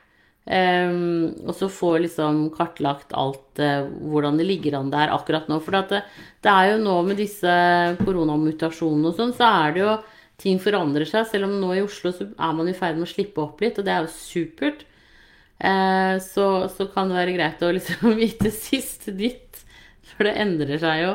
Um, 0.47 1.33
og 1.43 1.57
så 1.59 1.67
få 1.67 1.97
liksom 2.05 2.45
kartlagt 2.55 3.11
alt 3.19 3.59
uh, 3.59 3.89
hvordan 4.07 4.37
det 4.39 4.45
ligger 4.47 4.77
an 4.79 4.93
der 4.93 5.11
akkurat 5.11 5.49
nå. 5.51 5.59
For 5.65 5.75
det, 5.75 6.05
det, 6.47 6.53
er 6.53 6.71
jo 6.71 6.85
nå 6.85 7.01
med 7.09 7.19
disse 7.19 7.55
koronamutasjonene 8.05 9.11
og 9.11 9.19
sånn, 9.19 9.35
så 9.35 9.49
er 9.65 9.75
det 9.75 9.83
jo 9.83 9.97
ting 10.39 10.61
forandrer 10.62 11.09
seg. 11.11 11.27
Selv 11.33 11.49
om 11.49 11.57
nå 11.59 11.73
i 11.75 11.83
Oslo 11.83 12.15
så 12.15 12.29
er 12.31 12.55
man 12.55 12.71
i 12.71 12.77
ferd 12.79 13.01
med 13.01 13.09
å 13.09 13.11
slippe 13.11 13.43
opp 13.43 13.65
litt, 13.65 13.81
og 13.83 13.89
det 13.89 13.97
er 13.97 14.07
jo 14.07 14.15
supert. 14.15 14.87
Uh, 15.59 16.15
så, 16.23 16.47
så, 16.71 16.87
kan 16.95 17.11
det 17.11 17.19
være 17.19 17.35
greit 17.35 17.67
å 17.67 17.75
liksom 17.75 18.15
vite 18.23 18.55
siste 18.55 19.17
nytt, 19.19 19.65
for 20.16 20.29
det 20.29 20.37
endrer 20.42 20.81
seg 20.83 21.02
jo. 21.05 21.14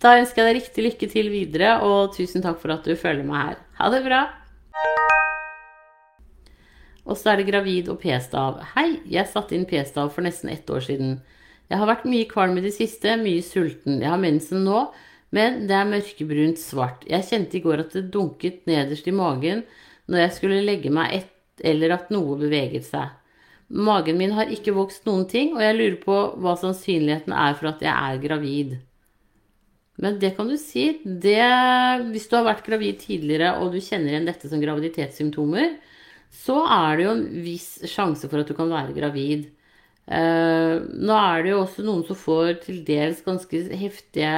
Da 0.00 0.14
ønsker 0.16 0.40
jeg 0.40 0.48
deg 0.48 0.58
riktig 0.62 0.84
lykke 0.86 1.08
til 1.12 1.32
videre, 1.32 1.74
og 1.84 2.14
tusen 2.16 2.44
takk 2.44 2.60
for 2.62 2.72
at 2.72 2.86
du 2.86 2.94
følger 2.96 3.26
meg 3.26 3.50
her. 3.50 3.58
Ha 3.80 3.90
det 3.92 4.04
bra! 4.06 4.20
Og 7.10 7.18
så 7.18 7.32
er 7.32 7.40
det 7.40 7.50
gravid 7.50 7.90
og 7.92 7.98
p-stav. 8.00 8.60
Hei, 8.76 9.00
jeg 9.10 9.28
satte 9.28 9.56
inn 9.56 9.66
p-stav 9.68 10.12
for 10.14 10.24
nesten 10.24 10.52
ett 10.52 10.68
år 10.70 10.84
siden. 10.86 11.18
Jeg 11.70 11.80
har 11.80 11.88
vært 11.90 12.08
mye 12.08 12.28
kvalm 12.30 12.56
i 12.58 12.64
det 12.64 12.72
siste, 12.76 13.16
mye 13.20 13.42
sulten. 13.44 14.00
Jeg 14.02 14.10
har 14.10 14.20
mensen 14.20 14.64
nå, 14.66 14.86
men 15.36 15.64
det 15.68 15.76
er 15.76 15.90
mørkebrunt 15.90 16.60
svart. 16.60 17.04
Jeg 17.08 17.28
kjente 17.28 17.58
i 17.58 17.62
går 17.64 17.84
at 17.84 17.94
det 17.96 18.08
dunket 18.14 18.64
nederst 18.70 19.08
i 19.08 19.14
magen 19.14 19.64
når 20.10 20.24
jeg 20.24 20.36
skulle 20.38 20.64
legge 20.66 20.90
meg 20.90 21.20
ett, 21.20 21.36
eller 21.60 21.92
at 21.94 22.10
noe 22.14 22.38
beveget 22.40 22.88
seg. 22.88 23.12
Magen 23.70 24.18
min 24.18 24.34
har 24.34 24.50
ikke 24.50 24.74
vokst 24.74 25.04
noen 25.06 25.26
ting, 25.30 25.52
og 25.54 25.62
jeg 25.62 25.76
lurer 25.76 25.98
på 26.02 26.16
hva 26.42 26.56
sannsynligheten 26.58 27.34
er 27.34 27.54
for 27.58 27.70
at 27.70 27.84
jeg 27.84 27.92
er 27.92 28.22
gravid. 28.22 28.78
Men 30.00 30.16
det 30.18 30.32
kan 30.36 30.48
du 30.48 30.56
si. 30.58 30.86
Det, 31.04 31.38
hvis 32.10 32.26
du 32.30 32.36
har 32.38 32.48
vært 32.48 32.66
gravid 32.66 32.98
tidligere 33.02 33.52
og 33.60 33.74
du 33.74 33.80
kjenner 33.84 34.14
igjen 34.14 34.28
dette 34.30 34.48
som 34.50 34.62
graviditetssymptomer, 34.62 35.76
så 36.30 36.62
er 36.64 36.96
det 36.96 37.04
jo 37.04 37.14
en 37.16 37.24
viss 37.44 37.70
sjanse 37.90 38.30
for 38.30 38.42
at 38.42 38.50
du 38.50 38.56
kan 38.56 38.70
være 38.72 38.96
gravid. 38.96 39.48
Eh, 40.10 40.74
nå 40.80 41.14
er 41.14 41.44
det 41.44 41.52
jo 41.52 41.60
også 41.64 41.84
noen 41.86 42.02
som 42.08 42.18
får 42.18 42.62
til 42.64 42.80
dels 42.86 43.22
ganske 43.26 43.62
heftige 43.78 44.34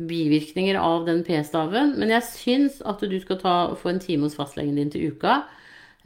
bivirkninger 0.00 0.78
av 0.80 1.06
den 1.06 1.20
p-staven. 1.26 1.96
Men 2.00 2.14
jeg 2.14 2.28
syns 2.30 2.80
at 2.88 3.02
du 3.04 3.18
skal 3.20 3.40
ta, 3.42 3.56
få 3.78 3.92
en 3.92 4.02
time 4.02 4.26
hos 4.26 4.38
fastlegen 4.38 4.78
din 4.80 4.92
til 4.92 5.12
uka 5.12 5.42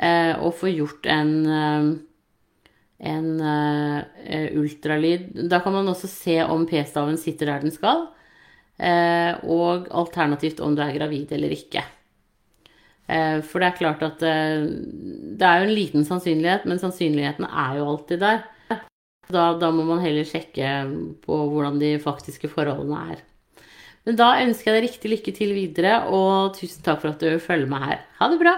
eh, 0.01 0.35
og 0.37 0.57
få 0.59 0.73
gjort 0.73 1.07
en, 1.13 1.35
eh, 1.47 1.91
en 2.99 3.27
uh, 3.41 4.01
ultralyd. 4.57 5.29
Da 5.51 5.61
kan 5.65 5.75
man 5.75 5.89
også 5.93 6.09
se 6.11 6.39
om 6.45 6.65
p-staven 6.69 7.19
sitter 7.21 7.53
der 7.53 7.67
den 7.67 7.75
skal. 7.75 8.09
uh, 8.77 9.33
og 9.45 9.87
alternativt 9.91 10.61
om 10.61 10.75
du 10.77 10.83
er 10.85 10.97
gravid 10.97 11.33
eller 11.33 11.53
ikke. 11.53 11.85
Uh, 13.07 13.41
for 13.45 13.61
det 13.61 13.69
er 13.69 13.79
klart 13.79 14.03
at 14.03 14.21
det 14.21 15.47
er 15.47 15.63
jo 15.63 15.69
en 15.69 15.77
liten 15.77 16.05
sannsynlighet, 16.05 16.67
men 16.67 16.81
sannsynligheten 16.83 17.47
er 17.47 17.79
jo 17.79 17.89
alltid 17.93 18.21
der. 18.25 18.45
Da, 19.27 19.57
da 19.59 19.73
må 19.75 19.83
man 19.83 20.05
heller 20.05 20.23
sjekke 20.23 20.69
på 21.25 21.39
hvordan 21.51 21.81
de 21.83 21.97
faktiske 21.99 22.47
forholdene 22.53 23.01
er. 23.17 23.25
Men 24.07 24.19
da 24.21 24.29
ønsker 24.39 24.71
jeg 24.71 24.77
deg 24.77 24.87
riktig 24.87 25.11
lykke 25.11 25.35
til 25.35 25.55
videre, 25.57 25.97
og 26.15 26.55
tusen 26.55 26.87
takk 26.87 27.03
for 27.03 27.11
at 27.11 27.25
du 27.27 27.43
følger 27.43 27.67
med 27.67 27.89
her. 27.89 28.07
Ha 28.21 28.31
det 28.31 28.39
bra! 28.45 28.55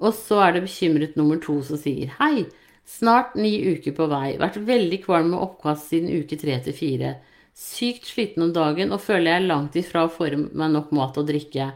Og 0.00 0.16
så 0.16 0.40
er 0.46 0.56
det 0.56 0.64
bekymret 0.64 1.16
nummer 1.18 1.40
to 1.42 1.58
som 1.66 1.80
sier 1.80 2.12
hei. 2.20 2.46
Snart 2.88 3.36
ni 3.38 3.52
uker 3.74 3.94
på 3.94 4.08
vei. 4.10 4.38
Vært 4.40 4.58
veldig 4.66 5.02
kvalm 5.04 5.34
med 5.34 5.42
oppkast 5.44 5.92
siden 5.92 6.10
uke 6.22 6.38
tre 6.40 6.56
til 6.64 6.74
fire. 6.74 7.14
Sykt 7.54 8.08
sliten 8.08 8.46
om 8.46 8.54
dagen 8.56 8.94
og 8.94 9.02
føler 9.04 9.34
jeg 9.34 9.42
er 9.42 9.50
langt 9.50 9.76
ifra 9.78 10.06
å 10.06 10.12
få 10.12 10.30
meg 10.32 10.72
nok 10.72 10.90
mat 10.96 11.18
og 11.20 11.28
drikke. 11.28 11.68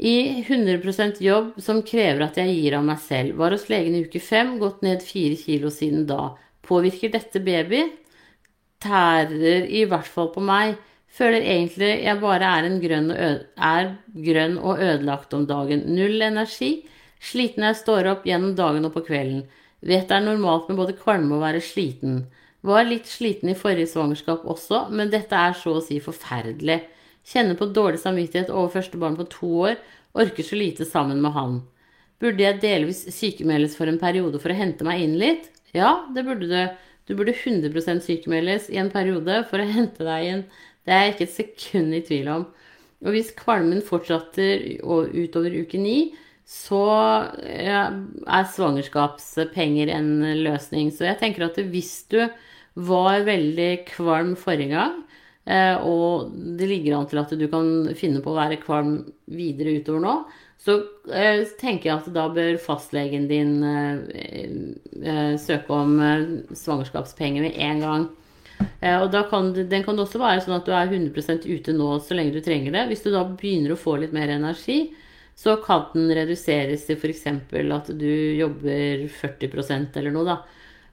I 0.00 0.40
100% 0.46 1.20
jobb 1.20 1.58
som 1.60 1.82
krever 1.84 2.24
at 2.24 2.38
jeg 2.40 2.54
gir 2.56 2.78
av 2.78 2.86
meg 2.88 3.02
selv. 3.04 3.36
Var 3.36 3.52
hos 3.52 3.68
legen 3.68 3.98
i 3.98 4.04
uke 4.06 4.22
fem, 4.24 4.54
gått 4.62 4.80
ned 4.86 5.04
fire 5.04 5.36
kilo 5.36 5.72
siden 5.74 6.06
da. 6.08 6.32
Påvirker 6.64 7.12
dette 7.12 7.42
baby? 7.44 7.84
Tærer 8.80 9.68
i 9.68 9.84
hvert 9.84 10.08
fall 10.08 10.32
på 10.32 10.40
meg. 10.40 10.78
Føler 11.10 11.42
egentlig 11.42 11.90
jeg 12.04 12.20
bare 12.22 12.50
er, 12.60 12.68
grønn 12.82 13.10
og, 13.12 13.46
er 13.56 13.88
grønn 14.26 14.58
og 14.58 14.78
ødelagt 14.78 15.34
om 15.36 15.46
dagen. 15.48 15.82
Null 15.90 16.22
energi. 16.22 16.84
Sliten 17.20 17.66
jeg 17.66 17.80
står 17.80 18.08
opp 18.14 18.28
gjennom 18.28 18.54
dagen 18.56 18.86
og 18.88 18.94
på 18.94 19.02
kvelden. 19.10 19.42
Vet 19.80 20.08
det 20.08 20.16
er 20.16 20.24
normalt 20.24 20.68
med 20.70 20.78
både 20.80 20.96
kvalme 20.96 21.36
og 21.36 21.44
være 21.44 21.62
sliten. 21.64 22.22
Var 22.64 22.86
litt 22.86 23.08
sliten 23.08 23.52
i 23.52 23.56
forrige 23.56 23.88
svangerskap 23.88 24.44
også, 24.48 24.86
men 24.92 25.12
dette 25.12 25.36
er 25.36 25.56
så 25.56 25.78
å 25.78 25.84
si 25.84 25.96
forferdelig. 26.04 26.82
Kjenner 27.26 27.56
på 27.56 27.68
dårlig 27.72 28.00
samvittighet 28.02 28.52
over 28.52 28.72
første 28.74 29.00
barn 29.00 29.16
på 29.16 29.28
to 29.32 29.50
år, 29.68 29.78
orker 30.16 30.44
så 30.44 30.58
lite 30.58 30.86
sammen 30.88 31.20
med 31.24 31.32
han. 31.36 31.60
Burde 32.20 32.44
jeg 32.44 32.60
delvis 32.60 33.06
sykemeldes 33.16 33.76
for 33.78 33.88
en 33.88 34.00
periode 34.00 34.40
for 34.42 34.52
å 34.52 34.58
hente 34.58 34.84
meg 34.84 35.04
inn 35.04 35.16
litt? 35.20 35.48
Ja, 35.76 36.04
det 36.12 36.26
burde 36.26 36.48
du. 36.50 36.86
Du 37.08 37.14
burde 37.16 37.32
100% 37.32 38.04
sykemeldes 38.04 38.68
i 38.70 38.76
en 38.78 38.90
periode 38.92 39.40
for 39.50 39.62
å 39.62 39.66
hente 39.66 40.04
deg 40.06 40.26
inn. 40.28 40.42
Det 40.86 40.94
er 40.94 41.04
jeg 41.04 41.14
ikke 41.14 41.28
et 41.28 41.36
sekund 41.36 41.94
i 41.96 42.02
tvil 42.06 42.32
om. 42.32 42.48
Og 43.00 43.14
hvis 43.14 43.32
kvalmen 43.36 43.80
fortsetter 43.84 44.80
utover 44.84 45.54
uke 45.62 45.80
ni, 45.80 45.98
så 46.50 46.82
er 47.46 48.48
svangerskapspenger 48.50 49.92
en 49.94 50.10
løsning. 50.42 50.90
Så 50.92 51.06
jeg 51.06 51.20
tenker 51.20 51.46
at 51.46 51.60
hvis 51.70 51.94
du 52.10 52.24
var 52.80 53.24
veldig 53.26 53.70
kvalm 53.88 54.34
forrige 54.38 54.74
gang, 54.74 55.00
eh, 55.46 55.76
og 55.78 56.34
det 56.58 56.68
ligger 56.70 56.98
an 56.98 57.08
til 57.10 57.22
at 57.22 57.34
du 57.38 57.46
kan 57.50 57.90
finne 57.98 58.22
på 58.24 58.32
å 58.32 58.38
være 58.38 58.60
kvalm 58.62 58.96
videre 59.30 59.78
utover 59.78 60.04
nå, 60.04 60.14
så 60.60 60.76
eh, 61.08 61.46
tenker 61.60 61.88
jeg 61.88 61.96
at 62.02 62.10
da 62.14 62.26
bør 62.34 62.58
fastlegen 62.60 63.28
din 63.30 63.62
eh, 63.64 65.36
søke 65.40 65.72
om 65.72 65.96
svangerskapspenger 66.52 67.46
med 67.46 67.62
en 67.70 67.86
gang. 67.86 68.08
Og 68.80 69.10
da 69.12 69.20
kan, 69.28 69.50
den 69.52 69.82
kan 69.84 69.96
det 69.96 70.04
også 70.06 70.20
være 70.20 70.40
sånn 70.44 70.56
at 70.56 70.66
du 70.66 70.72
er 70.72 70.88
100% 70.88 71.44
ute 71.44 71.72
nå 71.76 71.88
så 72.00 72.16
lenge 72.16 72.32
du 72.32 72.40
trenger 72.44 72.72
det. 72.74 72.86
Hvis 72.88 73.02
du 73.04 73.10
da 73.12 73.22
begynner 73.28 73.74
å 73.74 73.80
få 73.80 73.98
litt 74.00 74.14
mer 74.16 74.32
energi, 74.32 74.78
så 75.40 75.56
kan 75.64 75.86
den 75.94 76.10
reduseres 76.16 76.84
til 76.86 76.98
f.eks. 76.98 77.26
at 77.26 77.92
du 77.96 78.10
jobber 78.36 79.06
40% 79.20 80.00
eller 80.00 80.14
noe, 80.14 80.26
da. 80.28 80.40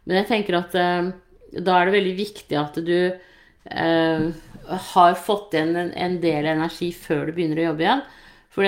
Men 0.08 0.22
jeg 0.22 0.30
tenker 0.30 0.60
at 0.62 0.76
eh, 0.80 1.10
da 1.52 1.78
er 1.78 1.88
det 1.88 1.96
veldig 1.98 2.14
viktig 2.16 2.60
at 2.60 2.78
du 2.88 2.94
eh, 2.96 4.28
har 4.92 5.18
fått 5.20 5.56
igjen 5.56 5.76
en, 5.76 5.92
en, 5.92 6.20
del 6.24 6.48
energi 6.54 6.94
før 6.96 7.28
du 7.28 7.36
begynner 7.36 7.64
å 7.64 7.68
jobbe 7.70 7.86
igjen. 7.86 8.06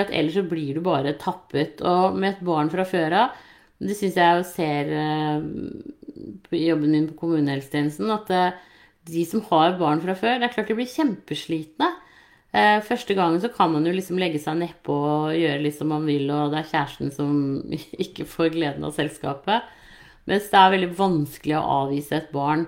at 0.02 0.12
ellers 0.12 0.36
så 0.36 0.44
blir 0.50 0.74
du 0.74 0.82
bare 0.84 1.16
tappet. 1.20 1.80
Og 1.80 2.18
med 2.18 2.34
et 2.34 2.44
barn 2.44 2.70
fra 2.72 2.84
før 2.84 3.16
av 3.24 3.38
Det 3.80 3.96
syns 3.96 4.18
jeg 4.20 4.36
jo 4.36 4.44
ser 4.44 4.92
eh, 4.92 5.46
på 6.44 6.60
jobben 6.60 6.92
min 6.92 7.08
på 7.08 7.16
kommunehelsetjenesten, 7.22 8.12
at 8.12 8.34
eh, 8.36 8.58
de 9.12 9.24
som 9.28 9.42
har 9.50 9.78
barn 9.80 10.02
fra 10.02 10.14
før, 10.18 10.38
det 10.38 10.48
er 10.48 10.54
klart 10.54 10.70
de 10.70 10.78
blir 10.78 10.90
kjempeslitne. 10.90 11.90
Eh, 12.50 12.80
første 12.82 13.14
gangen 13.14 13.38
så 13.42 13.50
kan 13.54 13.70
man 13.70 13.84
jo 13.86 13.92
liksom 13.94 14.18
legge 14.18 14.40
seg 14.42 14.58
nedpå 14.58 14.94
og 14.94 15.36
gjøre 15.38 15.62
litt 15.62 15.76
som 15.78 15.92
man 15.92 16.06
vil, 16.08 16.26
og 16.34 16.50
det 16.50 16.64
er 16.64 16.72
kjæresten 16.72 17.12
som 17.14 17.36
ikke 18.04 18.26
får 18.28 18.54
gleden 18.56 18.86
av 18.86 18.96
selskapet. 18.96 19.68
Mens 20.30 20.50
det 20.50 20.58
er 20.58 20.74
veldig 20.74 20.90
vanskelig 20.98 21.56
å 21.58 21.68
avvise 21.84 22.18
et 22.18 22.34
barn. 22.34 22.66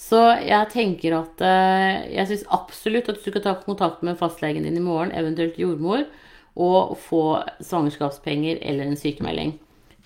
Så 0.00 0.18
jeg 0.40 0.72
tenker 0.72 1.14
at 1.18 1.42
eh, 1.44 2.10
jeg 2.16 2.30
syns 2.30 2.46
absolutt 2.56 3.10
at 3.12 3.20
du 3.20 3.26
skal 3.28 3.44
ta 3.44 3.54
kontakt 3.62 4.04
med 4.06 4.18
fastlegen 4.18 4.66
din 4.66 4.78
i 4.80 4.84
morgen, 4.84 5.12
eventuelt 5.12 5.58
jordmor, 5.60 6.06
og 6.60 6.96
få 6.98 7.24
svangerskapspenger 7.62 8.58
eller 8.66 8.88
en 8.88 8.98
sykemelding. 8.98 9.54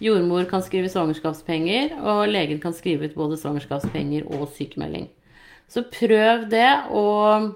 Jordmor 0.02 0.44
kan 0.50 0.62
skrive 0.66 0.90
svangerskapspenger, 0.90 1.94
og 2.02 2.26
legen 2.28 2.58
kan 2.60 2.74
skrive 2.76 3.08
ut 3.08 3.14
både 3.16 3.38
svangerskapspenger 3.40 4.26
og 4.34 4.48
sykemelding. 4.56 5.06
Så 5.74 5.82
prøv 5.90 6.46
det, 6.52 6.70
og 6.94 7.52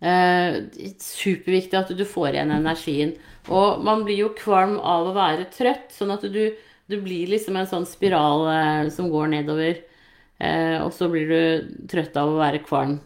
Eh, 0.00 0.54
superviktig 0.96 1.76
at 1.76 1.90
du 1.92 2.06
får 2.08 2.32
igjen 2.32 2.54
energien. 2.54 3.14
Og 3.52 3.82
man 3.84 4.04
blir 4.06 4.22
jo 4.24 4.32
kvalm 4.36 4.78
av 4.78 5.10
å 5.10 5.16
være 5.16 5.50
trøtt, 5.52 5.90
sånn 5.92 6.14
at 6.14 6.24
du, 6.32 6.42
du 6.88 6.96
blir 7.04 7.28
liksom 7.28 7.58
en 7.60 7.68
sånn 7.68 7.88
spiral 7.88 8.46
eh, 8.52 8.88
som 8.94 9.10
går 9.12 9.32
nedover. 9.34 9.82
Eh, 10.40 10.78
og 10.80 10.94
så 10.96 11.10
blir 11.12 11.28
du 11.28 11.84
trøtt 11.90 12.16
av 12.16 12.32
å 12.32 12.40
være 12.40 12.62
kvalm. 12.64 12.98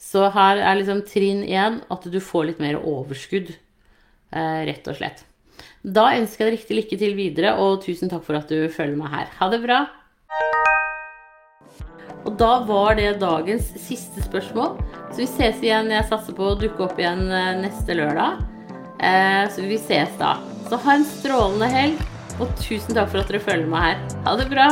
Så 0.00 0.24
her 0.34 0.62
er 0.62 0.80
liksom 0.80 1.04
trinn 1.06 1.44
én 1.44 1.82
at 1.92 2.08
du 2.10 2.18
får 2.18 2.48
litt 2.48 2.64
mer 2.64 2.80
overskudd, 2.80 3.52
eh, 4.32 4.62
rett 4.70 4.88
og 4.88 4.98
slett. 4.98 5.26
Da 5.82 6.12
ønsker 6.16 6.46
jeg 6.46 6.48
deg 6.48 6.58
riktig 6.58 6.78
lykke 6.80 6.98
til 6.98 7.18
videre, 7.18 7.56
og 7.60 7.82
tusen 7.84 8.10
takk 8.10 8.24
for 8.26 8.40
at 8.40 8.50
du 8.50 8.70
følger 8.72 8.98
meg 8.98 9.14
her. 9.14 9.34
Ha 9.38 9.52
det 9.52 9.62
bra! 9.66 9.84
Og 12.22 12.36
da 12.38 12.52
var 12.68 12.96
det 12.98 13.18
dagens 13.22 13.72
siste 13.82 14.22
spørsmål. 14.24 14.78
Så 15.10 15.24
vi 15.24 15.28
ses 15.28 15.60
igjen. 15.64 15.90
Jeg 15.92 16.08
satser 16.08 16.36
på 16.36 16.52
å 16.52 16.56
dukke 16.58 16.86
opp 16.86 17.00
igjen 17.00 17.26
eh, 17.28 17.52
neste 17.64 17.98
lørdag. 17.98 18.42
Eh, 19.02 19.44
så 19.50 19.66
vi 19.66 19.80
ses 19.80 20.14
da. 20.20 20.36
Så 20.70 20.78
ha 20.84 20.96
en 20.96 21.06
strålende 21.08 21.68
helg, 21.68 22.02
og 22.38 22.48
tusen 22.62 22.96
takk 22.96 23.10
for 23.12 23.20
at 23.22 23.32
dere 23.32 23.42
følger 23.44 23.70
meg 23.70 23.90
her. 23.90 24.02
Ha 24.28 24.36
det 24.38 24.48
bra. 24.52 24.70